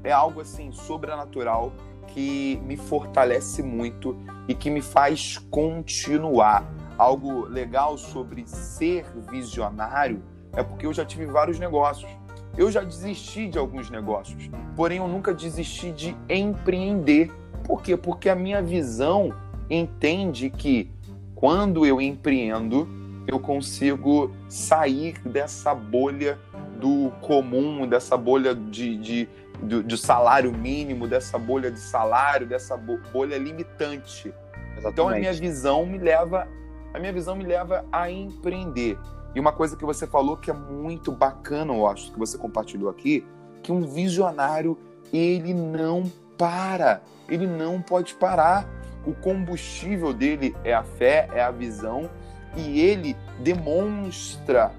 é 0.02 0.10
algo 0.10 0.40
assim 0.40 0.72
sobrenatural 0.72 1.72
que 2.08 2.60
me 2.64 2.76
fortalece 2.76 3.62
muito 3.62 4.16
e 4.48 4.54
que 4.54 4.70
me 4.70 4.82
faz 4.82 5.38
continuar. 5.50 6.64
Algo 6.96 7.46
legal 7.46 7.98
sobre 7.98 8.46
ser 8.46 9.04
visionário 9.30 10.22
é 10.52 10.62
porque 10.62 10.86
eu 10.86 10.92
já 10.92 11.04
tive 11.04 11.26
vários 11.26 11.58
negócios 11.58 12.08
eu 12.56 12.70
já 12.70 12.82
desisti 12.82 13.48
de 13.48 13.58
alguns 13.58 13.90
negócios, 13.90 14.48
porém 14.76 14.98
eu 14.98 15.08
nunca 15.08 15.34
desisti 15.34 15.90
de 15.90 16.16
empreender. 16.28 17.32
Por 17.64 17.82
quê? 17.82 17.96
Porque 17.96 18.28
a 18.28 18.34
minha 18.36 18.62
visão 18.62 19.34
entende 19.68 20.50
que 20.50 20.88
quando 21.34 21.84
eu 21.84 22.00
empreendo, 22.00 22.88
eu 23.26 23.40
consigo 23.40 24.30
sair 24.48 25.18
dessa 25.24 25.74
bolha 25.74 26.38
do 26.80 27.10
comum, 27.20 27.86
dessa 27.86 28.16
bolha 28.16 28.54
de, 28.54 28.96
de 28.96 29.28
do, 29.62 29.82
do, 29.82 29.96
salário 29.96 30.52
mínimo, 30.52 31.06
dessa 31.06 31.38
bolha 31.38 31.70
de 31.70 31.78
salário, 31.78 32.46
dessa 32.46 32.76
bolha 32.76 33.38
limitante. 33.38 34.32
Exatamente. 34.76 34.92
Então 34.92 35.08
a 35.08 35.14
minha 35.14 35.32
visão 35.32 35.86
me 35.86 35.98
leva, 35.98 36.48
a 36.92 36.98
minha 36.98 37.12
visão 37.12 37.36
me 37.36 37.44
leva 37.44 37.84
a 37.92 38.10
empreender. 38.10 38.98
E 39.34 39.40
uma 39.40 39.52
coisa 39.52 39.76
que 39.76 39.84
você 39.84 40.06
falou 40.06 40.36
que 40.36 40.50
é 40.50 40.54
muito 40.54 41.10
bacana, 41.10 41.74
eu 41.74 41.86
acho, 41.86 42.12
que 42.12 42.18
você 42.18 42.38
compartilhou 42.38 42.88
aqui, 42.88 43.26
que 43.62 43.72
um 43.72 43.82
visionário, 43.82 44.78
ele 45.12 45.52
não 45.52 46.04
para, 46.38 47.02
ele 47.28 47.46
não 47.46 47.80
pode 47.80 48.14
parar. 48.14 48.68
O 49.04 49.12
combustível 49.12 50.12
dele 50.12 50.54
é 50.64 50.72
a 50.72 50.82
fé, 50.82 51.28
é 51.34 51.42
a 51.42 51.50
visão, 51.50 52.08
e 52.56 52.80
ele 52.80 53.16
demonstra 53.40 54.72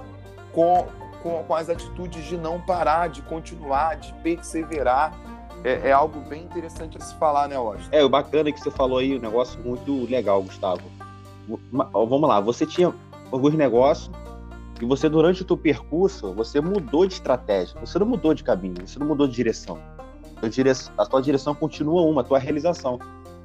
com, 0.51 0.87
com, 1.25 1.43
com 1.43 1.55
as 1.55 1.71
atitudes 1.71 2.23
de 2.25 2.37
não 2.37 2.61
parar, 2.61 3.09
de 3.09 3.23
continuar, 3.23 3.95
de 3.95 4.13
perseverar. 4.21 5.11
É, 5.63 5.89
é, 5.89 5.91
algo 5.91 6.19
bem 6.19 6.43
interessante 6.43 6.95
a 6.99 7.01
se 7.01 7.15
falar, 7.15 7.47
né, 7.47 7.57
Washington? 7.57 7.89
É, 7.91 8.03
o 8.03 8.09
bacana 8.09 8.49
é 8.49 8.51
que 8.51 8.59
você 8.59 8.69
falou 8.69 8.99
aí, 8.99 9.17
um 9.17 9.19
negócio 9.19 9.59
muito 9.59 10.05
legal, 10.05 10.43
Gustavo. 10.43 10.83
Vamos 11.71 12.29
lá, 12.29 12.39
você 12.39 12.67
tinha 12.67 12.93
alguns 13.31 13.55
negócios 13.55 14.11
e 14.79 14.85
você, 14.85 15.09
durante 15.09 15.41
o 15.41 15.45
teu 15.45 15.57
percurso, 15.57 16.31
você 16.35 16.61
mudou 16.61 17.07
de 17.07 17.15
estratégia, 17.15 17.79
você 17.79 17.97
não 17.97 18.05
mudou 18.05 18.35
de 18.35 18.43
caminho, 18.43 18.87
você 18.87 18.99
não 18.99 19.07
mudou 19.07 19.27
de 19.27 19.33
direção. 19.33 19.79
A 20.95 21.05
tua 21.07 21.21
direção 21.23 21.55
continua 21.55 22.03
uma, 22.03 22.21
a 22.21 22.23
tua 22.23 22.37
realização. 22.37 22.99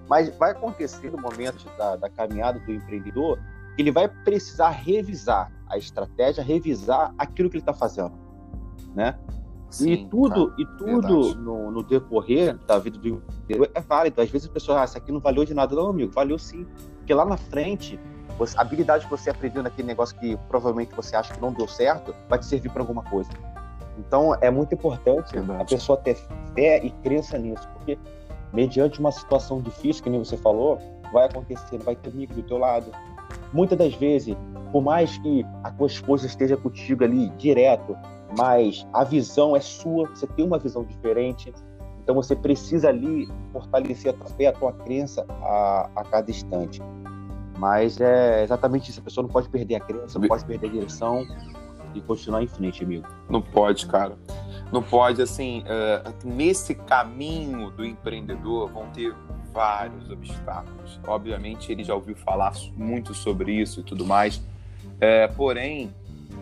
Mas 0.06 0.28
vai 0.36 0.50
acontecer 0.50 1.10
no 1.10 1.18
momento 1.18 1.64
da, 1.78 1.96
da 1.96 2.10
caminhada 2.10 2.58
do 2.58 2.72
empreendedor 2.72 3.38
ele 3.78 3.90
vai 3.90 4.08
precisar 4.08 4.70
revisar 4.70 5.52
a 5.68 5.78
estratégia, 5.78 6.42
revisar 6.42 7.14
aquilo 7.16 7.48
que 7.48 7.56
ele 7.56 7.62
está 7.62 7.72
fazendo, 7.72 8.12
né? 8.94 9.18
Sim, 9.70 9.92
e 9.92 10.06
tudo, 10.08 10.52
e 10.58 10.66
tudo 10.66 11.34
no, 11.36 11.70
no, 11.70 11.82
decorrer 11.84 12.58
da 12.66 12.76
vida 12.78 12.98
do 12.98 13.08
empreendedor 13.08 13.70
é 13.72 13.80
válido. 13.80 14.20
Às 14.20 14.28
vezes 14.28 14.48
a 14.48 14.52
pessoa, 14.52 14.82
ah, 14.82 14.84
isso 14.84 14.98
aqui 14.98 15.12
não 15.12 15.20
valeu 15.20 15.44
de 15.44 15.54
nada, 15.54 15.76
não, 15.76 15.86
amigo. 15.86 16.12
Valeu 16.12 16.36
sim. 16.40 16.66
Porque 16.98 17.14
lá 17.14 17.24
na 17.24 17.36
frente 17.36 17.98
a 18.56 18.62
habilidade 18.62 19.04
que 19.04 19.10
você 19.10 19.30
aprendeu 19.30 19.62
naquele 19.62 19.86
negócio 19.86 20.18
que 20.18 20.36
provavelmente 20.48 20.94
você 20.94 21.14
acha 21.14 21.34
que 21.34 21.40
não 21.40 21.52
deu 21.52 21.68
certo 21.68 22.14
vai 22.28 22.38
te 22.38 22.46
servir 22.46 22.70
para 22.70 22.82
alguma 22.82 23.02
coisa. 23.04 23.30
Então 23.98 24.34
é 24.40 24.50
muito 24.50 24.74
importante 24.74 25.32
Verdade. 25.34 25.62
a 25.62 25.64
pessoa 25.64 25.98
ter 25.98 26.16
fé 26.54 26.84
e 26.84 26.90
crença 27.02 27.36
nisso, 27.36 27.68
porque 27.74 27.98
mediante 28.52 28.98
uma 28.98 29.12
situação 29.12 29.60
difícil, 29.60 30.02
que 30.02 30.10
nem 30.10 30.18
você 30.18 30.36
falou, 30.36 30.78
vai 31.12 31.26
acontecer, 31.26 31.78
vai 31.78 31.94
ter 31.94 32.10
amigo 32.10 32.34
do 32.34 32.42
teu 32.42 32.58
lado. 32.58 32.90
Muitas 33.52 33.78
das 33.78 33.94
vezes, 33.94 34.36
por 34.72 34.82
mais 34.82 35.18
que 35.18 35.44
a 35.64 35.70
tua 35.70 35.86
esposa 35.86 36.26
esteja 36.26 36.56
contigo 36.56 37.04
ali 37.04 37.28
direto, 37.30 37.96
mas 38.36 38.86
a 38.92 39.04
visão 39.04 39.56
é 39.56 39.60
sua, 39.60 40.08
você 40.08 40.26
tem 40.26 40.44
uma 40.44 40.58
visão 40.58 40.84
diferente, 40.84 41.52
então 42.02 42.14
você 42.14 42.34
precisa 42.34 42.88
ali 42.88 43.28
fortalecer 43.52 44.12
a 44.12 44.16
tua 44.16 44.26
fé, 44.28 44.46
a 44.46 44.52
tua 44.52 44.72
crença 44.72 45.24
a, 45.28 45.90
a 45.96 46.04
cada 46.04 46.30
instante. 46.30 46.80
Mas 47.58 48.00
é 48.00 48.42
exatamente 48.42 48.90
isso. 48.90 49.00
A 49.00 49.02
pessoa 49.02 49.22
não 49.22 49.30
pode 49.30 49.48
perder 49.48 49.76
a 49.76 49.80
crença, 49.80 50.18
não 50.18 50.26
pode 50.26 50.44
perder 50.44 50.68
a 50.68 50.70
direção 50.70 51.26
e 51.94 52.00
continuar 52.00 52.42
em 52.42 52.46
frente, 52.46 52.82
amigo. 52.82 53.06
Não 53.28 53.42
pode, 53.42 53.86
cara. 53.86 54.16
Não 54.72 54.82
pode, 54.82 55.20
assim, 55.20 55.62
uh, 55.62 56.26
nesse 56.26 56.74
caminho 56.74 57.70
do 57.70 57.84
empreendedor 57.84 58.70
vão 58.72 58.86
ter 58.90 59.14
vários 59.52 60.10
obstáculos. 60.10 61.00
Obviamente, 61.06 61.70
ele 61.70 61.84
já 61.84 61.94
ouviu 61.94 62.16
falar 62.16 62.52
muito 62.76 63.14
sobre 63.14 63.52
isso 63.52 63.80
e 63.80 63.82
tudo 63.82 64.04
mais. 64.04 64.42
É, 65.00 65.26
porém, 65.28 65.92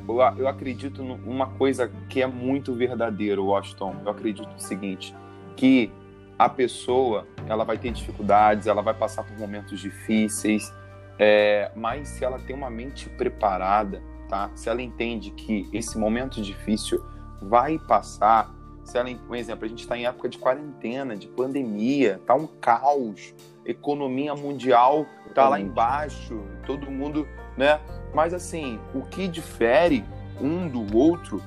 eu, 0.09 0.21
eu 0.39 0.49
acredito 0.49 1.03
numa 1.03 1.47
coisa 1.47 1.91
que 2.09 2.23
é 2.23 2.27
muito 2.27 2.75
verdadeira, 2.75 3.41
Washington. 3.41 3.97
Eu 4.05 4.11
acredito 4.11 4.49
no 4.49 4.61
seguinte, 4.61 5.15
que 5.57 5.91
a 6.39 6.49
pessoa 6.49 7.27
ela 7.47 7.65
vai 7.65 7.77
ter 7.77 7.91
dificuldades, 7.91 8.67
ela 8.67 8.81
vai 8.81 8.95
passar 8.95 9.25
por 9.25 9.37
momentos 9.39 9.81
difíceis, 9.81 10.73
é, 11.19 11.71
mas 11.75 12.09
se 12.09 12.25
ela 12.25 12.39
tem 12.39 12.55
uma 12.55 12.71
mente 12.71 13.09
preparada, 13.09 14.01
tá? 14.29 14.51
Se 14.55 14.69
ela 14.69 14.81
entende 14.81 15.33
que 15.33 15.69
esse 15.73 15.99
momento 15.99 16.41
difícil 16.41 17.05
vai 17.43 17.79
passar, 17.79 18.55
se 18.89 18.97
ela, 18.97 19.11
um 19.29 19.35
exemplo, 19.35 19.67
a 19.67 19.69
gente 19.69 19.81
está 19.81 19.99
em 19.99 20.07
época 20.07 20.31
de 20.31 20.39
quarentena, 20.39 21.15
de 21.15 21.29
pandemia, 21.29 22.21
tá 22.27 22.35
um 22.35 22.47
caos, 22.47 23.35
economia 23.67 24.35
mundial 24.35 25.05
tá 25.35 25.47
lá 25.47 25.61
embaixo, 25.61 26.43
todo 26.67 26.91
mundo, 26.91 27.29
né? 27.55 27.79
Mas 28.15 28.33
assim, 28.33 28.81
o 28.95 29.03
que 29.03 29.29
difere 29.29 30.03
um 30.41 30.67
do 30.67 30.97
outro 30.97 31.43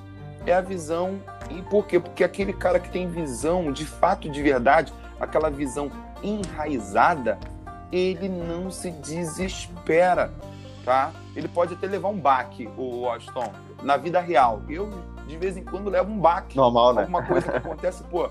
é 0.45 0.53
a 0.53 0.62
visão. 0.62 1.19
E 1.50 1.63
por 1.63 1.88
quê? 1.88 2.00
Porque 2.00 2.24
aquele 2.24 2.53
cara 2.53 2.79
que 2.79 2.89
tem 2.91 3.10
visão, 3.10 3.71
de 3.71 3.86
fato, 3.86 4.29
de 4.29 4.41
verdade, 4.41 4.93
aquela 5.19 5.50
visão 5.50 5.91
enraizada, 6.21 7.39
ele 7.91 8.29
não 8.29 8.69
se 8.69 8.91
desespera, 8.91 10.31
tá? 10.86 11.12
Ele 11.36 11.48
pode 11.48 11.74
até 11.74 11.88
levar 11.88 12.10
um 12.10 12.19
baque, 12.19 12.69
o 12.77 13.01
Washington, 13.01 13.51
na 13.81 13.98
vida 13.98 14.21
real. 14.21 14.62
Eu, 14.69 14.89
de 15.27 15.37
vez 15.37 15.57
em 15.57 15.63
quando, 15.63 15.89
levo 15.89 16.11
um 16.11 16.19
baque. 16.19 16.55
Normal, 16.55 16.93
né? 16.93 17.01
Alguma 17.01 17.23
coisa 17.23 17.51
que 17.51 17.57
acontece, 17.57 18.03
pô, 18.03 18.29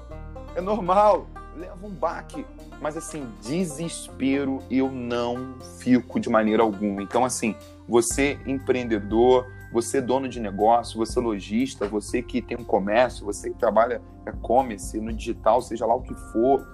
é 0.55 0.61
normal, 0.61 1.27
levo 1.57 1.87
um 1.87 1.91
baque. 1.91 2.45
Mas, 2.81 2.97
assim, 2.97 3.29
desespero 3.43 4.63
eu 4.71 4.91
não 4.91 5.55
fico 5.79 6.19
de 6.19 6.31
maneira 6.31 6.63
alguma. 6.63 7.03
Então, 7.03 7.25
assim, 7.25 7.55
você 7.87 8.39
empreendedor, 8.47 9.47
você 9.73 10.01
dono 10.01 10.29
de 10.29 10.41
negócio, 10.41 10.99
você 10.99 11.21
lojista, 11.21 11.87
você 11.87 12.23
que 12.23 12.41
tem 12.41 12.57
um 12.59 12.65
comércio, 12.65 13.25
você 13.25 13.51
que 13.51 13.59
trabalha 13.59 14.01
e-commerce, 14.27 14.99
no 15.01 15.13
digital, 15.13 15.61
seja 15.61 15.87
lá 15.87 15.95
o 15.95 16.03
que 16.03 16.15
for, 16.33 16.67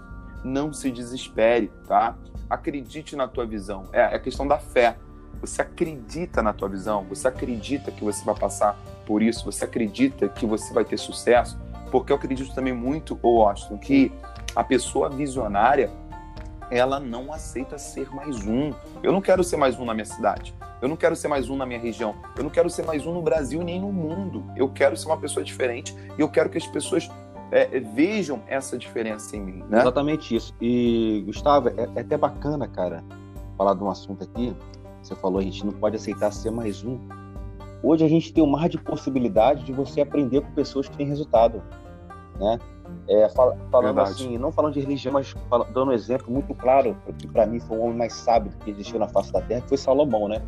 não 0.45 0.73
se 0.73 0.91
desespere, 0.91 1.71
tá? 1.87 2.17
Acredite 2.49 3.17
na 3.17 3.27
tua 3.27 3.45
visão. 3.45 3.85
É, 3.93 4.01
é 4.01 4.15
a 4.15 4.21
questão 4.21 4.47
da 4.47 4.59
fé. 4.59 4.97
Você 5.41 5.61
acredita 5.61 6.43
na 6.43 6.53
tua 6.53 6.69
visão? 6.69 7.05
Você 7.09 7.29
acredita 7.29 7.91
que 7.91 8.03
você 8.03 8.25
vai 8.25 8.35
passar 8.35 8.79
por 9.07 9.23
isso? 9.23 9.45
Você 9.45 9.65
acredita 9.65 10.29
que 10.29 10.45
você 10.45 10.75
vai 10.75 10.85
ter 10.85 10.99
sucesso? 10.99 11.59
Porque 11.91 12.13
eu 12.13 12.17
acredito 12.17 12.53
também 12.53 12.75
muito, 12.75 13.19
Austin, 13.23 13.79
que 13.79 14.13
a 14.55 14.65
pessoa 14.65 15.09
visionária, 15.09 15.91
ela 16.71 16.99
não 16.99 17.33
aceita 17.33 17.79
ser 17.79 18.13
mais 18.13 18.45
um. 18.45 18.73
Eu 19.03 19.13
não 19.13 19.21
quero 19.21 19.45
ser 19.45 19.57
mais 19.57 19.79
um 19.79 19.85
na 19.85 19.95
minha 19.95 20.05
cidade. 20.05 20.53
Eu 20.83 20.89
não 20.89 20.97
quero 20.97 21.15
ser 21.15 21.29
mais 21.29 21.49
um 21.49 21.57
na 21.57 21.65
minha 21.65 21.79
região. 21.79 22.17
Eu 22.37 22.43
não 22.43 22.51
quero 22.51 22.69
ser 22.69 22.85
mais 22.85 23.07
um 23.07 23.15
no 23.15 23.23
Brasil 23.23 23.63
nem 23.63 23.81
no 23.81 23.93
mundo. 23.93 24.45
Eu 24.57 24.69
quero 24.69 24.97
ser 24.97 25.07
uma 25.07 25.17
pessoa 25.17 25.45
diferente 25.45 25.97
e 26.19 26.21
eu 26.21 26.29
quero 26.29 26.51
que 26.51 26.59
as 26.59 26.67
pessoas 26.67 27.09
é, 27.51 27.79
vejam 27.81 28.43
essa 28.49 28.77
diferença 28.77 29.37
em 29.37 29.41
mim, 29.41 29.65
né? 29.69 29.81
Exatamente 29.81 30.35
isso. 30.35 30.55
E, 30.61 31.23
Gustavo, 31.27 31.69
é, 31.69 31.89
é, 31.95 32.01
até 32.01 32.17
bacana, 32.17 32.67
cara, 32.67 33.05
falar 33.57 33.75
de 33.75 33.83
um 33.83 33.91
assunto 33.91 34.25
aqui. 34.25 34.55
Você 35.03 35.15
falou, 35.15 35.39
a 35.39 35.43
gente 35.43 35.65
não 35.65 35.73
pode 35.73 35.97
aceitar 35.97 36.33
ser 36.33 36.51
mais 36.51 36.85
um. 36.85 36.99
Hoje 37.83 38.05
a 38.05 38.09
gente 38.09 38.33
tem 38.33 38.43
um 38.43 38.47
mar 38.47 38.69
de 38.69 38.79
possibilidade 38.79 39.65
de 39.65 39.73
você 39.73 40.01
aprender 40.01 40.41
com 40.41 40.51
pessoas 40.53 40.89
que 40.89 40.97
têm 40.97 41.07
resultado, 41.07 41.63
né? 42.39 42.59
É, 43.09 43.29
fal 43.29 43.57
falando 43.71 43.95
Verdade. 43.95 44.11
assim, 44.11 44.39
não 44.39 44.53
falando 44.53 44.75
de 44.75 44.81
religião, 44.81 45.13
mas 45.13 45.35
falando, 45.49 45.73
dando 45.73 45.91
um 45.91 45.93
exemplo 45.93 46.33
muito 46.33 46.55
claro, 46.55 46.97
que 47.19 47.27
para 47.27 47.47
mim 47.47 47.61
foi 47.61 47.77
o 47.77 47.81
homem 47.83 47.97
mais 47.97 48.13
sábio 48.13 48.53
que 48.65 48.71
existiu 48.71 48.99
na 48.99 49.09
face 49.09 49.33
da 49.33 49.41
terra, 49.41 49.61
que 49.61 49.69
foi 49.69 49.77
Salomão, 49.77 50.29
né? 50.29 50.43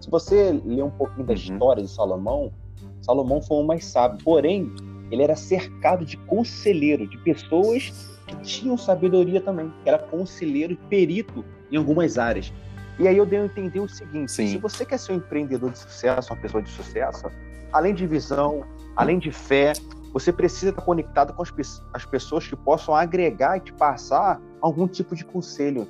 Se 0.00 0.10
você 0.10 0.60
ler 0.64 0.84
um 0.84 0.90
pouquinho 0.90 1.26
da 1.26 1.32
uhum. 1.32 1.38
história 1.38 1.82
de 1.82 1.88
Salomão, 1.88 2.52
Salomão 3.00 3.40
foi 3.40 3.58
o 3.58 3.66
mais 3.66 3.84
sábio. 3.84 4.18
Porém, 4.24 4.72
ele 5.10 5.22
era 5.22 5.34
cercado 5.34 6.04
de 6.04 6.16
conselheiro, 6.16 7.06
de 7.06 7.18
pessoas 7.18 7.92
que 8.26 8.36
tinham 8.42 8.76
sabedoria 8.76 9.40
também, 9.40 9.72
que 9.82 9.88
era 9.88 9.98
conselheiro 9.98 10.72
e 10.72 10.76
perito 10.76 11.44
em 11.70 11.76
algumas 11.76 12.18
áreas. 12.18 12.52
E 12.98 13.06
aí 13.06 13.16
eu 13.16 13.24
dei 13.24 13.38
a 13.38 13.44
entender 13.44 13.80
o 13.80 13.88
seguinte: 13.88 14.32
Sim. 14.32 14.48
se 14.48 14.58
você 14.58 14.84
quer 14.84 14.98
ser 14.98 15.12
um 15.12 15.16
empreendedor 15.16 15.70
de 15.70 15.78
sucesso, 15.78 16.32
uma 16.32 16.40
pessoa 16.40 16.62
de 16.62 16.70
sucesso, 16.70 17.30
além 17.72 17.94
de 17.94 18.06
visão, 18.06 18.64
além 18.96 19.18
de 19.18 19.30
fé, 19.30 19.72
você 20.12 20.32
precisa 20.32 20.70
estar 20.70 20.82
conectado 20.82 21.32
com 21.32 21.42
as, 21.42 21.52
as 21.92 22.04
pessoas 22.04 22.46
que 22.46 22.56
possam 22.56 22.94
agregar 22.94 23.56
e 23.56 23.60
te 23.60 23.72
passar 23.72 24.40
algum 24.60 24.88
tipo 24.88 25.14
de 25.14 25.24
conselho. 25.24 25.86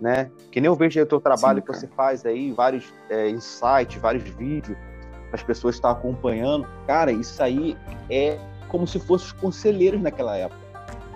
Né? 0.00 0.30
Que 0.52 0.60
nem 0.60 0.68
eu 0.68 0.76
vejo 0.76 0.98
aí 0.98 1.02
o 1.02 1.08
teu 1.08 1.20
trabalho 1.20 1.58
Sim, 1.58 1.66
que 1.66 1.72
você 1.74 1.86
faz 1.88 2.24
aí, 2.24 2.52
vários 2.52 2.92
é, 3.10 3.28
insights, 3.30 4.00
vários 4.00 4.22
vídeos, 4.22 4.78
as 5.32 5.42
pessoas 5.42 5.74
estão 5.74 5.90
acompanhando. 5.90 6.68
Cara, 6.86 7.10
isso 7.10 7.42
aí 7.42 7.76
é 8.08 8.38
como 8.68 8.86
se 8.86 9.00
fossem 9.00 9.26
os 9.26 9.32
conselheiros 9.32 10.00
naquela 10.00 10.36
época. 10.36 10.60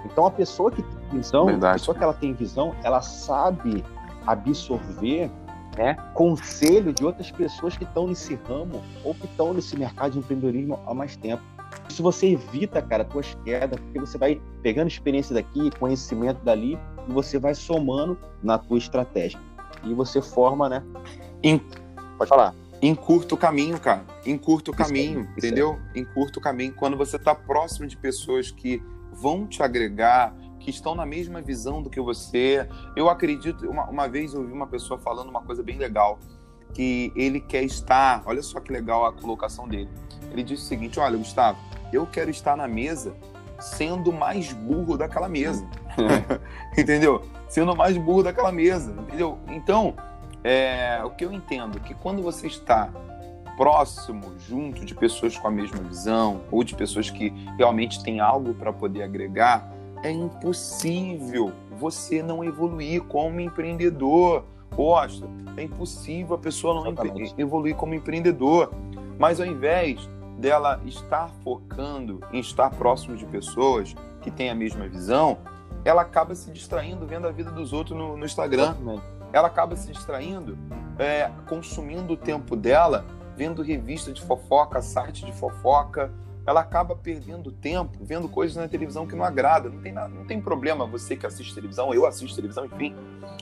Então 0.05 0.27
a 0.27 0.31
pessoa 0.31 0.71
que 0.71 0.83
tem 0.83 1.19
visão, 1.19 1.47
Verdade. 1.47 1.71
a 1.71 1.73
pessoa 1.75 1.97
que 1.97 2.03
ela 2.03 2.15
tem 2.15 2.33
visão, 2.33 2.75
ela 2.83 3.01
sabe 3.01 3.85
absorver 4.27 5.31
né, 5.77 5.95
conselho 6.15 6.93
de 6.93 7.05
outras 7.05 7.31
pessoas 7.31 7.77
que 7.77 7.85
estão 7.85 8.07
nesse 8.07 8.35
ramo 8.47 8.83
ou 9.05 9.15
que 9.15 9.25
estão 9.25 9.55
nesse 9.55 9.77
mercado 9.77 10.13
de 10.13 10.19
empreendedorismo 10.19 10.79
há 10.87 10.93
mais 10.93 11.17
tempo. 11.17 11.43
Isso 11.89 12.03
você 12.03 12.33
evita, 12.33 12.83
cara, 12.83 13.05
tuas 13.05 13.35
quedas, 13.45 13.81
porque 13.81 13.99
você 13.99 14.19
vai 14.19 14.41
pegando 14.63 14.89
experiência 14.89 15.35
daqui, 15.35 15.71
conhecimento 15.79 16.43
dali, 16.45 16.79
e 17.09 17.13
você 17.13 17.39
vai 17.39 17.55
somando 17.55 18.19
na 18.43 18.59
tua 18.59 18.79
estratégia. 18.79 19.41
E 19.85 19.95
você 19.95 20.21
forma, 20.21 20.69
né? 20.69 20.83
Em... 21.43 21.59
Pode 22.19 22.29
falar 22.29 22.55
encurta 22.83 23.35
o 23.37 23.39
caminho, 23.39 23.79
cara. 23.79 24.05
Encurta 24.27 24.73
o 24.73 24.75
caminho, 24.75 25.21
isso 25.21 25.31
entendeu? 25.39 25.79
Encurta 25.95 26.41
o 26.41 26.43
caminho. 26.43 26.75
Quando 26.75 26.97
você 26.97 27.17
está 27.17 27.33
próximo 27.33 27.87
de 27.87 27.97
pessoas 27.97 28.51
que 28.51 28.83
vão 29.13 29.47
te 29.47 29.63
agregar, 29.63 30.35
que 30.63 30.71
estão 30.71 30.95
na 30.95 31.05
mesma 31.05 31.41
visão 31.41 31.83
do 31.83 31.91
que 31.91 32.01
você. 32.01 32.69
Eu 32.97 33.11
acredito, 33.11 33.69
uma, 33.69 33.85
uma 33.87 34.09
vez 34.09 34.33
eu 34.33 34.41
ouvi 34.41 34.53
uma 34.53 34.67
pessoa 34.67 34.99
falando 34.99 35.29
uma 35.29 35.43
coisa 35.43 35.63
bem 35.63 35.77
legal, 35.77 36.19
que 36.73 37.13
ele 37.15 37.41
quer 37.41 37.65
estar, 37.65 38.23
olha 38.25 38.43
só 38.43 38.61
que 38.61 38.73
legal 38.73 39.05
a 39.05 39.13
colocação 39.13 39.69
dele. 39.69 39.91
Ele 40.31 40.43
disse 40.43 40.65
o 40.65 40.67
seguinte: 40.67 40.99
Olha, 40.99 41.19
Gustavo, 41.19 41.59
eu 41.93 42.07
quero 42.07 42.31
estar 42.31 42.57
na 42.57 42.69
mesa 42.69 43.15
sendo 43.59 44.11
o 44.11 44.13
mais 44.13 44.53
burro 44.53 44.97
daquela 44.97 45.29
mesa. 45.29 45.67
entendeu? 46.79 47.23
Sendo 47.49 47.73
o 47.73 47.77
mais 47.77 47.97
burro 47.97 48.23
daquela 48.23 48.53
mesa. 48.53 48.93
Entendeu? 48.93 49.39
Então, 49.49 49.95
é, 50.45 51.01
o 51.05 51.11
que 51.11 51.25
eu 51.25 51.33
entendo 51.33 51.81
que 51.81 51.95
quando 51.95 52.23
você 52.23 52.47
está 52.47 52.91
próximo, 53.57 54.33
junto 54.39 54.85
de 54.85 54.95
pessoas 54.95 55.37
com 55.37 55.47
a 55.47 55.51
mesma 55.51 55.79
visão, 55.83 56.41
ou 56.51 56.65
de 56.65 56.75
pessoas 56.75 57.11
que 57.11 57.31
realmente 57.59 58.03
têm 58.03 58.19
algo 58.19 58.55
para 58.55 58.73
poder 58.73 59.03
agregar, 59.03 59.71
é 60.03 60.11
impossível 60.11 61.53
você 61.71 62.23
não 62.23 62.45
evoluir 62.45 63.03
como 63.05 63.41
empreendedor. 63.41 64.45
Poxa, 64.71 65.25
é 65.57 65.63
impossível 65.63 66.35
a 66.35 66.39
pessoa 66.39 66.75
não 66.75 66.91
Exatamente. 66.91 67.35
evoluir 67.39 67.77
como 67.77 67.95
empreendedor. 67.95 68.73
Mas 69.19 69.41
ao 69.41 69.47
invés 69.47 70.09
dela 70.39 70.81
estar 70.85 71.31
focando 71.45 72.21
em 72.33 72.41
estar 72.41 72.71
próximo 72.71 73.17
de 73.17 73.25
pessoas 73.27 73.95
que 74.21 74.31
têm 74.31 74.51
a 74.51 74.55
mesma 74.55 74.89
visão, 74.89 75.39
ela 75.85 76.03
acaba 76.03 76.35
se 76.35 76.51
distraindo 76.51 77.07
vendo 77.07 77.29
a 77.29 77.31
vida 77.31 77.51
dos 77.51 77.73
outros 77.73 77.97
no, 77.97 78.17
no 78.17 78.25
Instagram. 78.25 78.71
Exatamente. 78.71 79.03
Ela 79.33 79.49
acaba 79.49 79.77
se 79.77 79.91
distraindo, 79.91 80.59
é, 80.99 81.31
consumindo 81.49 82.15
o 82.15 82.17
tempo 82.17 82.55
dela, 82.55 83.05
vendo 83.37 83.63
revista 83.63 84.13
de 84.13 84.21
fofoca, 84.23 84.83
site 84.83 85.25
de 85.25 85.33
fofoca. 85.33 86.13
Ela 86.47 86.61
acaba 86.61 86.97
perdendo 86.97 87.53
tempo 87.53 87.99
vendo 88.01 88.29
coisas 88.29 88.57
na 88.57 88.67
televisão 88.67 89.07
que 89.07 89.15
não 89.15 89.25
agrada. 89.25 89.69
Não 89.69 89.81
tem, 89.81 89.93
nada, 89.93 90.09
não 90.09 90.25
tem 90.25 90.41
problema 90.41 90.87
você 90.87 91.17
que 91.17 91.27
assiste 91.27 91.55
televisão, 91.55 91.95
eu 91.95 92.05
assisto 92.07 92.35
televisão, 92.35 92.65
enfim. 92.67 92.95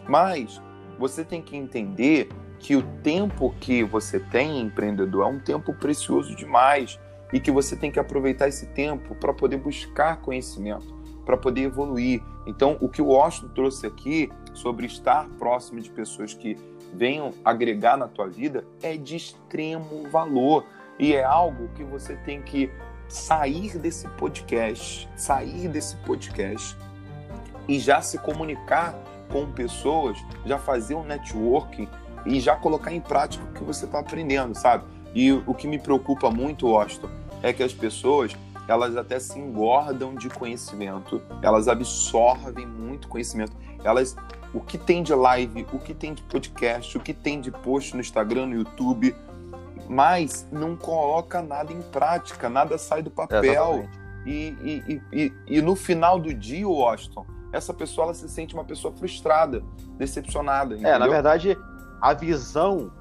Mas 0.06 0.60
você 0.98 1.24
tem 1.24 1.40
que 1.40 1.56
entender 1.56 2.28
que 2.58 2.76
o 2.76 2.82
tempo 3.02 3.54
que 3.58 3.82
você 3.82 4.20
tem 4.20 4.60
empreendedor 4.60 5.24
é 5.24 5.28
um 5.28 5.40
tempo 5.40 5.72
precioso 5.72 6.36
demais 6.36 7.00
e 7.32 7.40
que 7.40 7.50
você 7.50 7.74
tem 7.74 7.90
que 7.90 7.98
aproveitar 7.98 8.48
esse 8.48 8.66
tempo 8.66 9.14
para 9.14 9.32
poder 9.32 9.56
buscar 9.56 10.20
conhecimento, 10.20 10.94
para 11.24 11.38
poder 11.38 11.62
evoluir. 11.62 12.22
Então, 12.46 12.76
o 12.80 12.88
que 12.88 13.00
o 13.00 13.12
Austin 13.12 13.48
trouxe 13.48 13.86
aqui 13.86 14.30
sobre 14.52 14.86
estar 14.86 15.26
próximo 15.38 15.80
de 15.80 15.88
pessoas 15.90 16.34
que 16.34 16.56
venham 16.92 17.32
agregar 17.44 17.96
na 17.96 18.08
tua 18.08 18.28
vida 18.28 18.64
é 18.82 18.96
de 18.96 19.16
extremo 19.16 20.08
valor 20.10 20.66
e 20.98 21.14
é 21.14 21.24
algo 21.24 21.68
que 21.74 21.84
você 21.84 22.14
tem 22.16 22.42
que 22.42 22.70
sair 23.10 23.76
desse 23.76 24.08
podcast, 24.08 25.08
sair 25.16 25.68
desse 25.68 25.96
podcast 25.96 26.76
e 27.68 27.78
já 27.78 28.00
se 28.00 28.18
comunicar 28.18 28.94
com 29.30 29.50
pessoas, 29.50 30.18
já 30.46 30.58
fazer 30.58 30.94
um 30.94 31.04
networking 31.04 31.88
e 32.26 32.40
já 32.40 32.56
colocar 32.56 32.92
em 32.92 33.00
prática 33.00 33.44
o 33.44 33.52
que 33.52 33.64
você 33.64 33.84
está 33.84 34.00
aprendendo, 34.00 34.56
sabe? 34.56 34.84
E 35.14 35.32
o 35.32 35.54
que 35.54 35.66
me 35.66 35.78
preocupa 35.78 36.30
muito, 36.30 36.68
Austin, 36.68 37.08
é 37.42 37.52
que 37.52 37.62
as 37.62 37.72
pessoas 37.72 38.36
elas 38.68 38.96
até 38.96 39.18
se 39.18 39.36
engordam 39.36 40.14
de 40.14 40.28
conhecimento, 40.28 41.20
elas 41.42 41.66
absorvem 41.66 42.64
muito 42.64 43.08
conhecimento, 43.08 43.52
elas 43.82 44.16
o 44.54 44.60
que 44.60 44.78
tem 44.78 45.02
de 45.02 45.12
live, 45.14 45.66
o 45.72 45.78
que 45.78 45.92
tem 45.94 46.14
de 46.14 46.22
podcast, 46.22 46.96
o 46.96 47.00
que 47.00 47.12
tem 47.12 47.40
de 47.40 47.50
post 47.50 47.94
no 47.94 48.00
Instagram, 48.00 48.46
no 48.46 48.54
YouTube, 48.54 49.14
mas 49.88 50.46
não 50.50 50.76
coloca 50.76 51.42
nada 51.42 51.72
em 51.72 51.82
prática, 51.82 52.48
nada 52.48 52.78
sai 52.78 53.02
do 53.02 53.10
papel. 53.10 53.88
E, 54.26 54.54
e, 54.60 55.02
e, 55.12 55.32
e, 55.46 55.62
no 55.62 55.74
final 55.74 56.18
do 56.18 56.32
dia, 56.34 56.68
Washington, 56.68 57.24
essa 57.52 57.72
pessoa 57.72 58.06
ela 58.06 58.14
se 58.14 58.28
sente 58.28 58.54
uma 58.54 58.64
pessoa 58.64 58.92
frustrada, 58.94 59.62
decepcionada. 59.96 60.74
Entendeu? 60.74 60.92
É, 60.92 60.98
na 60.98 61.08
verdade, 61.08 61.56
a 62.00 62.12
visão 62.12 62.92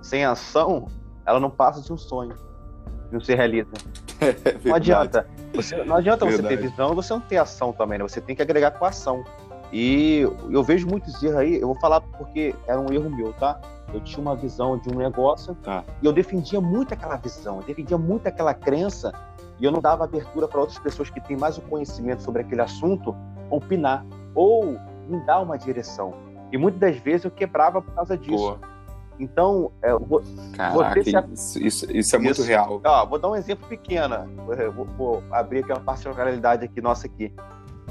sem 0.00 0.24
ação, 0.24 0.86
ela 1.26 1.40
não 1.40 1.50
passa 1.50 1.82
de 1.82 1.92
um 1.92 1.98
sonho. 1.98 2.34
Não 3.10 3.20
se 3.20 3.34
realiza. 3.34 3.70
É 4.20 4.68
não 4.68 4.74
adianta. 4.74 5.28
Você, 5.54 5.82
não 5.84 5.96
adianta 5.96 6.26
verdade. 6.26 6.54
você 6.54 6.56
ter 6.56 6.68
visão 6.68 6.92
e 6.92 6.94
você 6.94 7.12
não 7.12 7.20
ter 7.20 7.36
ação 7.38 7.72
também, 7.72 7.98
né? 7.98 8.02
Você 8.02 8.20
tem 8.20 8.36
que 8.36 8.42
agregar 8.42 8.72
com 8.72 8.84
a 8.84 8.88
ação. 8.88 9.24
E 9.72 10.20
eu 10.50 10.62
vejo 10.62 10.86
muitos 10.86 11.22
erros 11.22 11.36
aí, 11.36 11.60
eu 11.60 11.68
vou 11.68 11.78
falar 11.78 12.00
porque 12.00 12.54
era 12.66 12.80
um 12.80 12.92
erro 12.92 13.10
meu, 13.10 13.32
tá? 13.34 13.60
Eu 13.92 14.00
tinha 14.00 14.20
uma 14.20 14.34
visão 14.34 14.78
de 14.78 14.88
um 14.88 14.96
negócio 14.96 15.54
tá. 15.62 15.84
e 16.02 16.06
eu 16.06 16.12
defendia 16.12 16.60
muito 16.60 16.92
aquela 16.92 17.16
visão, 17.16 17.56
eu 17.60 17.62
defendia 17.62 17.96
muito 17.96 18.26
aquela 18.26 18.52
crença 18.52 19.12
e 19.58 19.64
eu 19.64 19.72
não 19.72 19.80
dava 19.80 20.04
abertura 20.04 20.46
para 20.46 20.60
outras 20.60 20.78
pessoas 20.78 21.10
que 21.10 21.20
têm 21.20 21.36
mais 21.36 21.58
o 21.58 21.62
conhecimento 21.62 22.22
sobre 22.22 22.42
aquele 22.42 22.60
assunto 22.60 23.14
opinar 23.50 24.04
ou 24.34 24.78
me 25.08 25.20
dar 25.24 25.40
uma 25.40 25.58
direção. 25.58 26.14
E 26.52 26.56
muitas 26.56 26.80
das 26.80 26.96
vezes 26.96 27.24
eu 27.24 27.30
quebrava 27.30 27.82
por 27.82 27.92
causa 27.94 28.16
disso. 28.16 28.58
Então, 29.18 29.72
é, 29.82 29.92
vou, 29.92 30.22
Caraca, 30.54 31.02
se... 31.34 31.66
isso, 31.66 31.90
isso, 31.90 32.14
é 32.14 32.18
muito 32.18 32.40
isso. 32.40 32.44
real. 32.44 32.80
Ó, 32.84 33.06
vou 33.06 33.18
dar 33.18 33.28
um 33.28 33.36
exemplo 33.36 33.66
pequeno. 33.68 34.28
Vou, 34.74 34.84
vou, 34.84 35.22
abrir 35.30 35.60
aqui 35.60 35.72
uma 35.72 35.80
particularidade 35.80 36.64
aqui 36.64 36.80
nossa 36.80 37.06
aqui. 37.06 37.34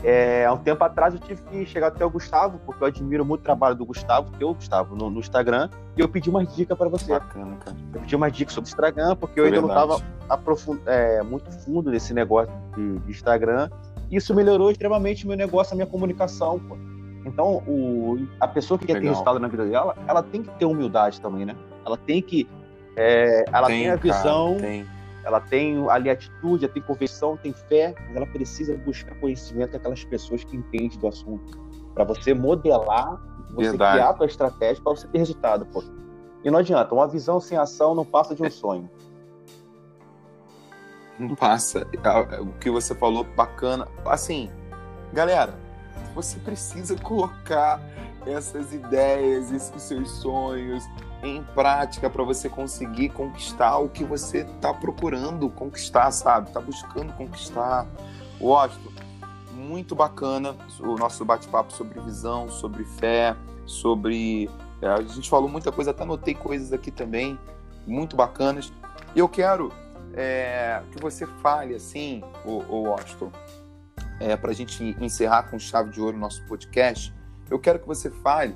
É, 0.04 0.46
há 0.46 0.54
um 0.54 0.58
tempo 0.58 0.84
atrás 0.84 1.14
eu 1.14 1.20
tive 1.20 1.42
que 1.44 1.66
chegar 1.66 1.88
até 1.88 2.06
o 2.06 2.10
Gustavo, 2.10 2.60
porque 2.66 2.84
eu 2.84 2.88
admiro 2.88 3.26
muito 3.26 3.42
o 3.42 3.44
trabalho 3.44 3.76
do 3.76 3.86
Gustavo, 3.86 4.32
teu 4.38 4.54
Gustavo, 4.54 4.96
no, 4.96 5.10
no 5.10 5.20
Instagram, 5.20 5.70
e 5.96 6.02
eu 6.02 6.08
pedi 6.08 6.30
umas 6.30 6.56
dicas 6.56 6.78
para 6.78 6.88
você. 6.88 7.12
Bacana, 7.12 7.58
cara. 7.58 7.76
Eu 7.94 8.02
pedi 8.02 8.16
umas 8.16 8.32
dicas 8.32 8.54
sobre 8.54 8.68
o 8.68 8.72
Instagram, 8.72 9.16
porque 9.16 9.40
é 9.40 9.42
eu 9.42 9.46
ainda 9.46 9.60
verdade. 9.60 9.88
não 9.88 9.96
estava 9.96 10.14
aprofund... 10.30 10.80
É, 10.86 11.24
muito 11.24 11.52
fundo 11.52 11.90
nesse 11.90 12.14
negócio 12.14 12.54
de, 12.76 13.00
de 13.00 13.12
Instagram. 13.12 13.70
E 14.10 14.18
isso 14.18 14.34
melhorou 14.36 14.72
extremamente 14.72 15.26
o 15.26 15.28
meu 15.28 15.38
negócio, 15.38 15.74
a 15.74 15.76
minha 15.76 15.88
comunicação, 15.88 16.60
pô. 16.60 16.78
Então, 17.26 17.58
o, 17.68 18.26
a 18.40 18.48
pessoa 18.48 18.78
que 18.78 18.86
Legal. 18.86 19.02
quer 19.02 19.06
ter 19.06 19.10
resultado 19.10 19.40
na 19.40 19.48
vida 19.48 19.66
dela, 19.66 19.96
ela 20.08 20.24
tem 20.24 20.44
que 20.44 20.50
ter 20.52 20.66
humildade 20.66 21.20
também, 21.20 21.46
né? 21.46 21.56
Ela 21.86 21.98
tem 21.98 22.22
que. 22.22 22.48
É, 22.96 23.44
ela 23.52 23.68
tem, 23.68 23.82
tem, 23.82 23.92
a 23.92 23.96
visão, 23.96 24.56
cara, 24.56 24.68
tem. 24.68 24.86
Ela 25.28 25.42
tem 25.42 25.86
ali 25.90 26.10
atitude, 26.10 26.64
ela 26.64 26.74
tem 26.74 26.82
convicção, 26.82 27.36
tem 27.36 27.52
fé, 27.52 27.94
mas 28.08 28.16
ela 28.16 28.26
precisa 28.26 28.78
buscar 28.78 29.14
conhecimento 29.20 29.74
daquelas 29.74 30.02
pessoas 30.06 30.42
que 30.46 30.56
entendem 30.56 30.98
do 30.98 31.06
assunto. 31.06 31.60
Para 31.94 32.06
você 32.06 32.34
modelar, 32.34 33.22
você 33.50 33.72
Verdade. 33.72 33.98
criar 33.98 34.10
a 34.12 34.16
sua 34.16 34.26
estratégia 34.26 34.82
para 34.82 34.94
você 34.94 35.06
ter 35.06 35.18
resultado, 35.18 35.66
pô. 35.66 35.84
E 36.46 36.50
não 36.50 36.60
adianta, 36.60 36.96
uma 36.96 37.10
visão 37.10 37.42
sem 37.42 37.58
ação 37.58 37.94
não 37.94 38.06
passa 38.06 38.34
de 38.34 38.42
um 38.42 38.50
sonho. 38.50 38.90
Não 41.20 41.36
passa. 41.36 41.86
O 42.40 42.54
que 42.54 42.72
você 42.72 42.96
falou, 42.96 43.26
bacana. 43.26 43.86
Assim, 44.06 44.50
galera, 45.12 45.60
você 46.16 46.40
precisa 46.40 46.96
colocar 46.96 47.82
essas 48.26 48.74
ideias, 48.74 49.52
esses 49.52 49.82
seus 49.82 50.10
sonhos 50.10 50.88
em 51.24 51.44
prática 51.44 52.10
para 52.10 52.24
você 52.24 52.50
conseguir 52.50 53.10
conquistar 53.10 53.78
o 53.78 53.90
que 53.90 54.04
você 54.04 54.40
está 54.40 54.74
procurando 54.74 55.50
conquistar, 55.50 56.12
sabe? 56.12 56.48
Está 56.48 56.60
buscando 56.60 57.14
conquistar. 57.14 57.88
Washington, 58.40 58.92
muito 59.54 59.96
bacana 59.96 60.56
o 60.80 60.96
nosso 60.96 61.26
bate-papo 61.26 61.74
sobre 61.74 62.00
visão, 62.02 62.50
sobre 62.50 62.84
fé, 62.84 63.36
sobre. 63.66 64.50
É, 64.82 64.88
a 64.88 65.02
gente 65.02 65.30
falou 65.30 65.50
muita 65.50 65.72
coisa, 65.72 65.92
até 65.92 66.04
anotei 66.04 66.36
coisas 66.36 66.72
aqui 66.72 66.92
também, 66.92 67.38
muito 67.86 68.16
bacanas. 68.16 68.72
E 69.16 69.20
eu 69.20 69.28
quero 69.28 69.72
é, 70.14 70.82
que 70.92 71.02
você 71.02 71.26
fale 71.42 71.74
assim, 71.74 72.24
o, 72.46 72.64
o 72.70 72.84
Washington, 72.84 73.32
é, 74.20 74.36
para 74.36 74.52
a 74.52 74.54
gente 74.54 74.96
encerrar 75.02 75.44
com 75.44 75.58
chave 75.58 75.90
de 75.90 76.00
ouro 76.00 76.16
o 76.16 76.20
nosso 76.20 76.44
podcast, 76.46 77.14
eu 77.50 77.58
quero 77.58 77.80
que 77.80 77.88
você 77.88 78.12
fale 78.12 78.56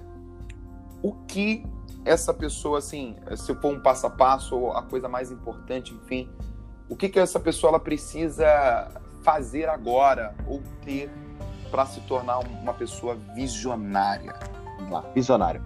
o 1.02 1.14
que 1.26 1.66
essa 2.06 2.34
pessoa, 2.34 2.80
assim, 2.80 3.16
se 3.36 3.54
for 3.56 3.74
um 3.74 3.80
passo 3.80 4.08
a 4.08 4.10
passo 4.10 4.58
ou 4.58 4.72
a 4.72 4.82
coisa 4.82 5.08
mais 5.08 5.32
importante, 5.32 5.94
enfim, 5.94 6.30
o 6.90 6.96
que, 6.96 7.10
que 7.10 7.20
essa 7.20 7.40
pessoa 7.40 7.72
ela 7.72 7.80
precisa 7.80 8.92
fazer 9.24 9.70
agora 9.70 10.36
ou 10.48 10.62
ter 10.84 11.10
para 11.70 11.86
se 11.86 12.02
tornar 12.02 12.40
uma 12.40 12.74
pessoa 12.74 13.16
visionária? 13.36 14.34
Vamos 14.78 14.92
lá, 14.92 15.02
visionário. 15.14 15.62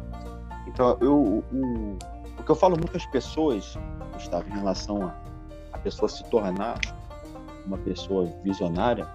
Então, 0.67 0.97
eu, 0.99 1.15
o, 1.15 1.97
o 2.37 2.43
que 2.43 2.51
eu 2.51 2.55
falo 2.55 2.77
muito 2.77 2.95
às 2.95 3.05
pessoas, 3.05 3.77
Gustavo, 4.13 4.47
em 4.49 4.53
relação 4.53 5.03
a, 5.03 5.15
a 5.73 5.77
pessoa 5.77 6.09
se 6.09 6.23
tornar 6.25 6.79
uma 7.65 7.77
pessoa 7.77 8.25
visionária, 8.43 9.07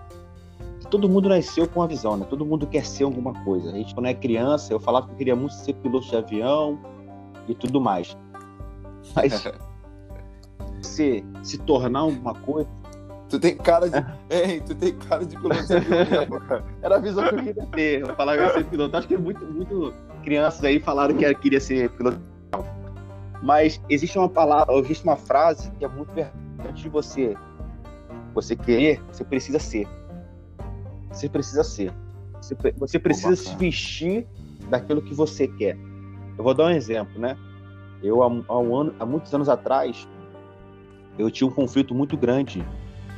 todo 0.90 1.08
mundo 1.08 1.28
nasceu 1.28 1.68
com 1.68 1.80
uma 1.80 1.86
visão, 1.86 2.16
né? 2.16 2.26
Todo 2.28 2.44
mundo 2.44 2.66
quer 2.66 2.84
ser 2.84 3.04
alguma 3.04 3.32
coisa. 3.44 3.70
A 3.70 3.72
gente, 3.72 3.94
quando 3.94 4.06
é 4.06 4.14
criança, 4.14 4.72
eu 4.72 4.80
falava 4.80 5.06
que 5.06 5.12
eu 5.12 5.16
queria 5.16 5.36
muito 5.36 5.54
ser 5.54 5.74
piloto 5.74 6.08
de 6.08 6.16
avião 6.16 6.78
e 7.50 7.54
tudo 7.54 7.80
mais. 7.80 8.16
Mas 9.14 9.44
você 10.80 11.24
se 11.42 11.58
tornar 11.58 12.00
alguma 12.00 12.34
coisa. 12.34 12.68
Tu 13.28 13.38
tem 13.38 13.56
cara 13.56 13.88
de. 13.88 14.04
Ei, 14.30 14.60
tu 14.60 14.74
tem 14.74 14.92
cara 14.96 15.24
de 15.24 15.36
piloto 15.36 15.66
cara. 16.48 16.64
Era 16.82 16.96
a 16.96 16.98
visão 16.98 17.28
que 17.28 17.34
eu 17.34 17.42
queria 17.44 17.66
ter. 17.66 18.00
Eu 18.00 18.16
falava 18.16 18.38
que 18.38 18.44
eu 18.44 18.48
ia 18.48 18.54
ser 18.54 18.64
piloto. 18.64 18.96
Acho 18.96 19.08
que 19.08 19.16
muito, 19.16 19.44
muito 19.46 19.94
crianças 20.24 20.64
aí 20.64 20.80
falaram 20.80 21.14
que 21.16 21.34
queria 21.36 21.60
ser 21.60 21.90
piloto. 21.90 22.20
Mas 23.42 23.80
existe 23.88 24.18
uma 24.18 24.28
palavra, 24.28 24.74
existe 24.78 25.04
uma 25.04 25.16
frase 25.16 25.70
que 25.78 25.84
é 25.84 25.88
muito 25.88 26.12
verdade. 26.12 26.36
Antes 26.68 26.82
de 26.82 26.88
você, 26.88 27.34
você 28.34 28.54
querer, 28.54 29.00
você 29.10 29.24
precisa 29.24 29.58
ser. 29.58 29.88
você 31.10 31.28
precisa 31.28 31.64
ser. 31.64 31.92
Você, 32.40 32.56
você 32.76 32.98
precisa 32.98 33.36
se 33.36 33.54
vestir 33.56 34.26
daquilo 34.68 35.00
que 35.00 35.14
você 35.14 35.46
quer. 35.46 35.76
Eu 36.40 36.44
vou 36.44 36.54
dar 36.54 36.68
um 36.68 36.70
exemplo, 36.70 37.20
né? 37.20 37.36
Eu, 38.02 38.22
há, 38.22 38.26
há, 38.48 38.58
um 38.58 38.74
ano, 38.74 38.94
há 38.98 39.04
muitos 39.04 39.32
anos 39.34 39.46
atrás, 39.46 40.08
eu 41.18 41.30
tinha 41.30 41.46
um 41.46 41.50
conflito 41.50 41.94
muito 41.94 42.16
grande, 42.16 42.66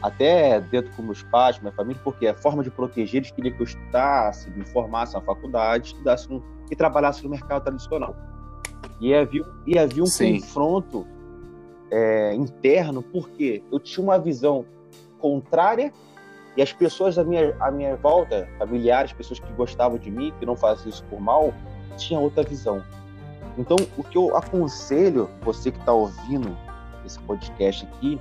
até 0.03 0.61
dentro 0.61 0.93
com 0.97 1.03
meus 1.03 1.23
pais, 1.23 1.57
minha 1.61 1.71
família, 1.71 2.03
porque 2.03 2.27
a 2.27 2.35
forma 2.35 2.65
de 2.65 2.71
proteger, 2.73 3.19
eles 3.19 3.31
queriam 3.31 3.55
que 3.55 3.63
eu 3.63 3.65
estudasse, 3.65 4.51
me 4.51 4.65
formasse 4.65 5.15
na 5.15 5.21
faculdade, 5.21 5.87
estudasse 5.87 6.29
no, 6.29 6.43
e 6.69 6.75
trabalhasse 6.75 7.23
no 7.23 7.31
mercado 7.31 7.63
tradicional. 7.63 8.17
E 9.01 9.15
havia, 9.15 9.45
e 9.69 9.79
havia 9.79 10.03
um 10.03 10.07
Sim. 10.07 10.41
confronto 10.41 11.07
é, 11.93 12.35
interno, 12.35 13.05
porque 13.05 13.63
eu 13.71 13.79
tinha 13.79 14.03
uma 14.03 14.19
visão 14.19 14.67
contrária 15.21 15.93
e 16.57 16.63
as 16.63 16.73
pessoas 16.73 17.17
à 17.17 17.23
minha, 17.23 17.57
à 17.61 17.71
minha 17.71 17.95
volta, 17.95 18.49
familiares, 18.59 19.13
pessoas 19.13 19.39
que 19.39 19.53
gostavam 19.53 19.97
de 19.97 20.11
mim, 20.11 20.35
que 20.41 20.45
não 20.45 20.57
faziam 20.57 20.89
isso 20.89 21.05
por 21.05 21.21
mal, 21.21 21.55
tinham 21.97 22.21
outra 22.21 22.43
visão. 22.43 22.83
Então, 23.57 23.77
o 23.97 24.03
que 24.03 24.17
eu 24.17 24.37
aconselho 24.37 25.29
você 25.43 25.71
que 25.71 25.79
está 25.79 25.93
ouvindo 25.93 26.57
esse 27.05 27.19
podcast 27.21 27.85
aqui, 27.87 28.19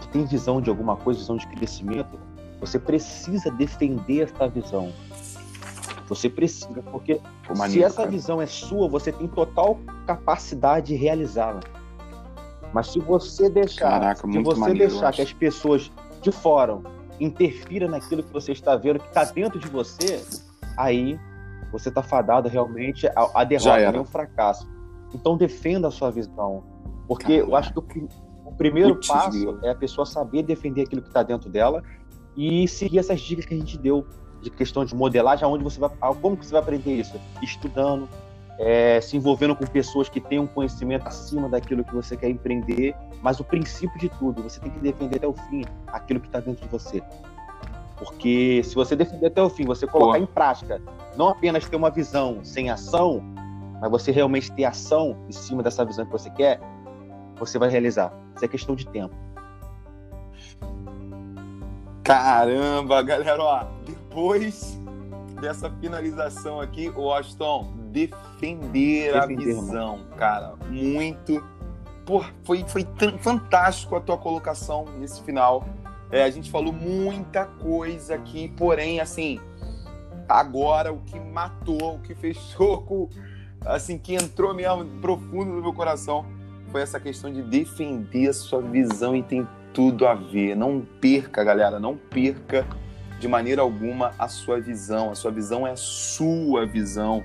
que 0.00 0.08
tem 0.08 0.24
visão 0.24 0.60
de 0.60 0.70
alguma 0.70 0.96
coisa, 0.96 1.20
visão 1.20 1.36
de 1.36 1.46
crescimento, 1.48 2.18
você 2.60 2.78
precisa 2.78 3.50
defender 3.50 4.22
essa 4.22 4.48
visão. 4.48 4.92
Você 6.08 6.28
precisa, 6.28 6.82
porque 6.90 7.20
se 7.68 7.82
essa 7.82 7.96
cara. 7.98 8.10
visão 8.10 8.40
é 8.40 8.46
sua, 8.46 8.88
você 8.88 9.10
tem 9.12 9.26
total 9.28 9.78
capacidade 10.06 10.88
de 10.88 10.94
realizá-la. 10.94 11.60
Mas 12.72 12.88
se 12.88 12.98
você 12.98 13.50
deixar, 13.50 13.90
Caraca, 13.90 14.30
se 14.30 14.38
você 14.42 14.60
maneiro, 14.60 14.90
deixar 14.90 15.12
que 15.12 15.22
as 15.22 15.32
pessoas 15.32 15.90
de 16.20 16.32
fora 16.32 16.78
interfiram 17.20 17.88
naquilo 17.88 18.22
que 18.22 18.32
você 18.32 18.52
está 18.52 18.76
vendo, 18.76 18.98
que 18.98 19.08
está 19.08 19.24
dentro 19.24 19.58
de 19.58 19.68
você, 19.68 20.24
aí 20.76 21.18
você 21.72 21.88
está 21.88 22.02
fadado 22.02 22.48
realmente 22.48 23.06
a, 23.08 23.40
a 23.40 23.44
derrota, 23.44 24.00
um 24.00 24.04
fracasso. 24.04 24.70
Então 25.14 25.36
defenda 25.36 25.88
a 25.88 25.90
sua 25.90 26.10
visão. 26.10 26.62
Porque 27.08 27.38
Caraca. 27.38 27.50
eu 27.50 27.56
acho 27.56 27.72
que 27.72 27.78
o, 27.78 28.08
o 28.44 28.52
primeiro 28.52 28.94
Putz, 28.94 29.08
passo 29.08 29.58
é 29.62 29.70
a 29.70 29.74
pessoa 29.74 30.06
saber 30.06 30.42
defender 30.42 30.82
aquilo 30.82 31.02
que 31.02 31.08
está 31.08 31.22
dentro 31.22 31.50
dela 31.50 31.82
e 32.36 32.68
seguir 32.68 32.98
essas 32.98 33.20
dicas 33.20 33.44
que 33.44 33.54
a 33.54 33.56
gente 33.56 33.76
deu 33.78 34.06
de 34.40 34.50
questão 34.50 34.84
de 34.84 34.94
modelagem, 34.94 35.44
aonde 35.44 35.62
você 35.62 35.78
vai, 35.78 35.90
como 36.20 36.36
que 36.36 36.44
você 36.44 36.52
vai 36.52 36.62
aprender 36.62 36.94
isso? 36.94 37.18
Estudando, 37.40 38.08
é, 38.58 39.00
se 39.00 39.16
envolvendo 39.16 39.54
com 39.54 39.64
pessoas 39.66 40.08
que 40.08 40.20
têm 40.20 40.38
um 40.38 40.46
conhecimento 40.46 41.06
acima 41.06 41.48
daquilo 41.48 41.84
que 41.84 41.94
você 41.94 42.16
quer 42.16 42.28
empreender. 42.28 42.94
Mas 43.22 43.38
o 43.38 43.44
princípio 43.44 43.98
de 43.98 44.08
tudo, 44.08 44.42
você 44.42 44.60
tem 44.60 44.70
que 44.70 44.80
defender 44.80 45.16
até 45.16 45.26
o 45.26 45.32
fim 45.32 45.62
aquilo 45.86 46.20
que 46.20 46.26
está 46.26 46.40
dentro 46.40 46.62
de 46.62 46.68
você. 46.68 47.02
Porque 48.04 48.62
se 48.64 48.74
você 48.74 48.96
defender 48.96 49.26
até 49.26 49.42
o 49.42 49.48
fim, 49.48 49.64
você 49.64 49.86
colocar 49.86 50.18
Pô. 50.18 50.24
em 50.24 50.26
prática, 50.26 50.82
não 51.16 51.28
apenas 51.28 51.68
ter 51.68 51.76
uma 51.76 51.90
visão 51.90 52.44
sem 52.44 52.68
ação, 52.70 53.22
mas 53.80 53.90
você 53.90 54.10
realmente 54.10 54.50
ter 54.52 54.64
ação 54.64 55.16
em 55.28 55.32
cima 55.32 55.62
dessa 55.62 55.84
visão 55.84 56.04
que 56.04 56.12
você 56.12 56.30
quer, 56.30 56.60
você 57.36 57.58
vai 57.58 57.68
realizar. 57.68 58.12
Isso 58.34 58.44
é 58.44 58.48
questão 58.48 58.74
de 58.74 58.86
tempo. 58.88 59.14
Caramba, 62.02 63.02
galera, 63.02 63.42
ó, 63.42 63.64
depois 63.86 64.76
dessa 65.40 65.70
finalização 65.70 66.60
aqui, 66.60 66.88
o 66.90 67.02
Washington, 67.02 67.72
defender, 67.90 69.12
defender 69.12 69.16
a 69.16 69.26
visão, 69.26 69.94
irmão. 69.94 70.06
cara, 70.16 70.54
muito. 70.68 71.44
Pô, 72.04 72.24
foi, 72.42 72.64
foi 72.66 72.84
fantástico 73.20 73.94
a 73.94 74.00
tua 74.00 74.18
colocação 74.18 74.86
nesse 74.98 75.22
final. 75.22 75.64
É, 76.12 76.22
a 76.22 76.30
gente 76.30 76.50
falou 76.50 76.74
muita 76.74 77.46
coisa 77.46 78.14
aqui, 78.14 78.52
porém, 78.56 79.00
assim, 79.00 79.40
agora 80.28 80.92
o 80.92 80.98
que 80.98 81.18
matou, 81.18 81.96
o 81.96 81.98
que 82.00 82.14
fechou 82.14 82.82
com. 82.82 83.08
Assim, 83.64 83.96
que 83.96 84.14
entrou 84.14 84.52
mesmo 84.52 84.84
profundo 85.00 85.52
no 85.52 85.62
meu 85.62 85.72
coração 85.72 86.26
foi 86.72 86.82
essa 86.82 86.98
questão 86.98 87.32
de 87.32 87.42
defender 87.42 88.28
a 88.28 88.32
sua 88.32 88.60
visão 88.60 89.14
e 89.14 89.22
tem 89.22 89.46
tudo 89.72 90.06
a 90.06 90.14
ver. 90.14 90.56
Não 90.56 90.84
perca, 91.00 91.44
galera, 91.44 91.78
não 91.78 91.96
perca 91.96 92.66
de 93.20 93.28
maneira 93.28 93.62
alguma 93.62 94.12
a 94.18 94.26
sua 94.26 94.60
visão. 94.60 95.10
A 95.10 95.14
sua 95.14 95.30
visão 95.30 95.66
é 95.66 95.72
a 95.72 95.76
sua 95.76 96.66
visão. 96.66 97.22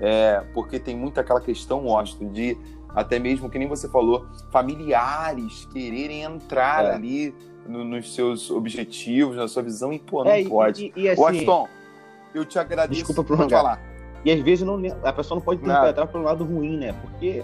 É, 0.00 0.42
porque 0.54 0.78
tem 0.78 0.96
muito 0.96 1.18
aquela 1.18 1.40
questão, 1.40 1.84
Washington, 1.86 2.32
de 2.32 2.56
até 2.94 3.18
mesmo, 3.18 3.48
que 3.48 3.58
nem 3.58 3.68
você 3.68 3.88
falou, 3.88 4.26
familiares 4.50 5.68
quererem 5.72 6.22
entrar 6.22 6.84
é. 6.84 6.94
ali 6.94 7.34
no, 7.66 7.84
nos 7.84 8.14
seus 8.14 8.50
objetivos, 8.50 9.36
na 9.36 9.48
sua 9.48 9.62
visão, 9.62 9.92
e 9.92 9.98
pô, 9.98 10.24
não 10.24 10.30
é, 10.30 10.44
pode. 10.44 10.92
E, 10.96 11.02
e, 11.02 11.08
assim, 11.08 11.20
Washington, 11.20 11.68
eu 12.34 12.44
te 12.44 12.58
agradeço. 12.58 13.04
Desculpa 13.04 13.24
por 13.24 13.48
falar. 13.48 13.80
E 14.24 14.30
às 14.30 14.40
vezes 14.40 14.66
não, 14.66 14.80
a 15.02 15.12
pessoa 15.12 15.38
não 15.38 15.44
pode 15.44 15.62
interpretar 15.62 16.06
para 16.06 16.20
um 16.20 16.24
lado 16.24 16.44
ruim, 16.44 16.76
né? 16.76 16.92
Porque 17.00 17.42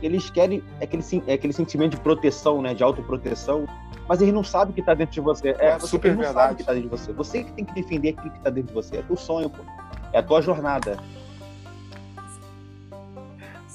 eles 0.00 0.30
querem 0.30 0.62
aquele, 0.80 1.02
é 1.26 1.34
aquele 1.34 1.52
sentimento 1.52 1.92
de 1.92 2.00
proteção, 2.00 2.62
né? 2.62 2.74
De 2.74 2.82
autoproteção 2.82 3.66
mas 4.08 4.20
ele 4.20 4.32
não 4.32 4.44
sabe 4.44 4.72
o 4.72 4.74
que 4.74 4.80
está 4.80 4.94
dentro 4.94 5.14
de 5.14 5.20
você. 5.20 5.50
É, 5.58 5.68
é 5.68 5.78
você 5.78 5.86
super 5.86 6.10
não 6.14 6.18
verdade. 6.18 6.34
sabe 6.36 6.52
o 6.52 6.56
que 6.56 6.62
está 6.62 6.72
dentro 6.74 6.90
de 6.90 6.96
você. 6.96 7.12
Você 7.12 7.44
que 7.44 7.52
tem 7.52 7.64
que 7.64 7.74
defender 7.74 8.10
aquilo 8.10 8.30
que 8.30 8.38
está 8.38 8.50
dentro 8.50 8.68
de 8.68 8.74
você. 8.74 8.96
É 8.98 9.02
teu 9.02 9.16
sonho, 9.16 9.48
pô. 9.48 9.62
É 10.12 10.18
a 10.18 10.22
tua 10.22 10.42
jornada. 10.42 10.98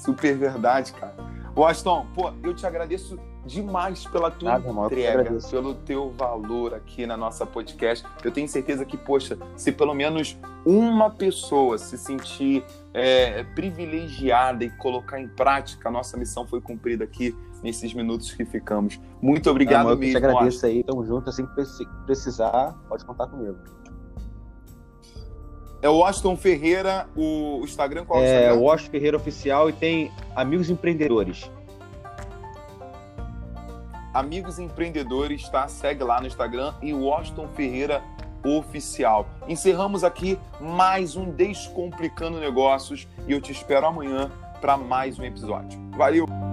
Super 0.04 0.36
verdade, 0.36 0.92
cara. 0.92 1.14
Washington, 1.56 2.06
pô, 2.14 2.30
eu 2.42 2.54
te 2.54 2.64
agradeço 2.64 3.18
demais 3.44 4.06
pela 4.06 4.30
tua 4.30 4.58
Nada, 4.58 4.70
entrega, 4.70 5.38
pelo 5.50 5.74
teu 5.74 6.12
valor 6.16 6.74
aqui 6.74 7.04
na 7.06 7.16
nossa 7.16 7.44
podcast. 7.44 8.06
Eu 8.22 8.30
tenho 8.30 8.46
certeza 8.48 8.84
que, 8.84 8.96
poxa, 8.96 9.36
se 9.56 9.72
pelo 9.72 9.94
menos 9.94 10.38
uma 10.64 11.10
pessoa 11.10 11.78
se 11.78 11.98
sentir 11.98 12.64
é, 12.94 13.42
privilegiada 13.42 14.64
e 14.64 14.70
colocar 14.70 15.18
em 15.18 15.26
prática, 15.26 15.88
a 15.88 15.92
nossa 15.92 16.16
missão 16.16 16.46
foi 16.46 16.60
cumprida 16.60 17.02
aqui 17.04 17.34
nesses 17.62 17.92
minutos 17.92 18.30
que 18.32 18.44
ficamos. 18.44 19.00
Muito 19.20 19.50
obrigado 19.50 19.88
mesmo. 19.96 20.04
Eu 20.04 20.10
te 20.10 20.16
agradeço 20.16 20.66
aí, 20.66 20.84
tamo 20.84 21.04
junto, 21.04 21.28
assim 21.28 21.44
que 21.44 21.86
precisar, 22.06 22.76
pode 22.88 23.04
contar 23.04 23.26
comigo. 23.26 23.56
É 25.80 25.88
o 25.88 25.98
Washington 25.98 26.36
Ferreira, 26.36 27.06
o 27.16 27.60
Instagram 27.62 28.04
qual 28.04 28.22
é? 28.22 28.46
É 28.46 28.52
o 28.52 28.62
Washington 28.62 28.90
Ferreira 28.90 29.16
Oficial 29.16 29.70
e 29.70 29.72
tem 29.72 30.10
Amigos 30.34 30.68
Empreendedores. 30.68 31.50
Amigos 34.12 34.58
Empreendedores, 34.58 35.48
tá? 35.48 35.68
Segue 35.68 36.02
lá 36.02 36.20
no 36.20 36.26
Instagram 36.26 36.74
e 36.82 36.92
Washington 36.92 37.48
Ferreira 37.54 38.02
Oficial. 38.44 39.28
Encerramos 39.46 40.02
aqui 40.02 40.38
mais 40.60 41.14
um 41.14 41.30
Descomplicando 41.30 42.40
Negócios 42.40 43.06
e 43.28 43.32
eu 43.32 43.40
te 43.40 43.52
espero 43.52 43.86
amanhã 43.86 44.30
para 44.60 44.76
mais 44.76 45.18
um 45.18 45.24
episódio. 45.24 45.78
Valeu! 45.96 46.47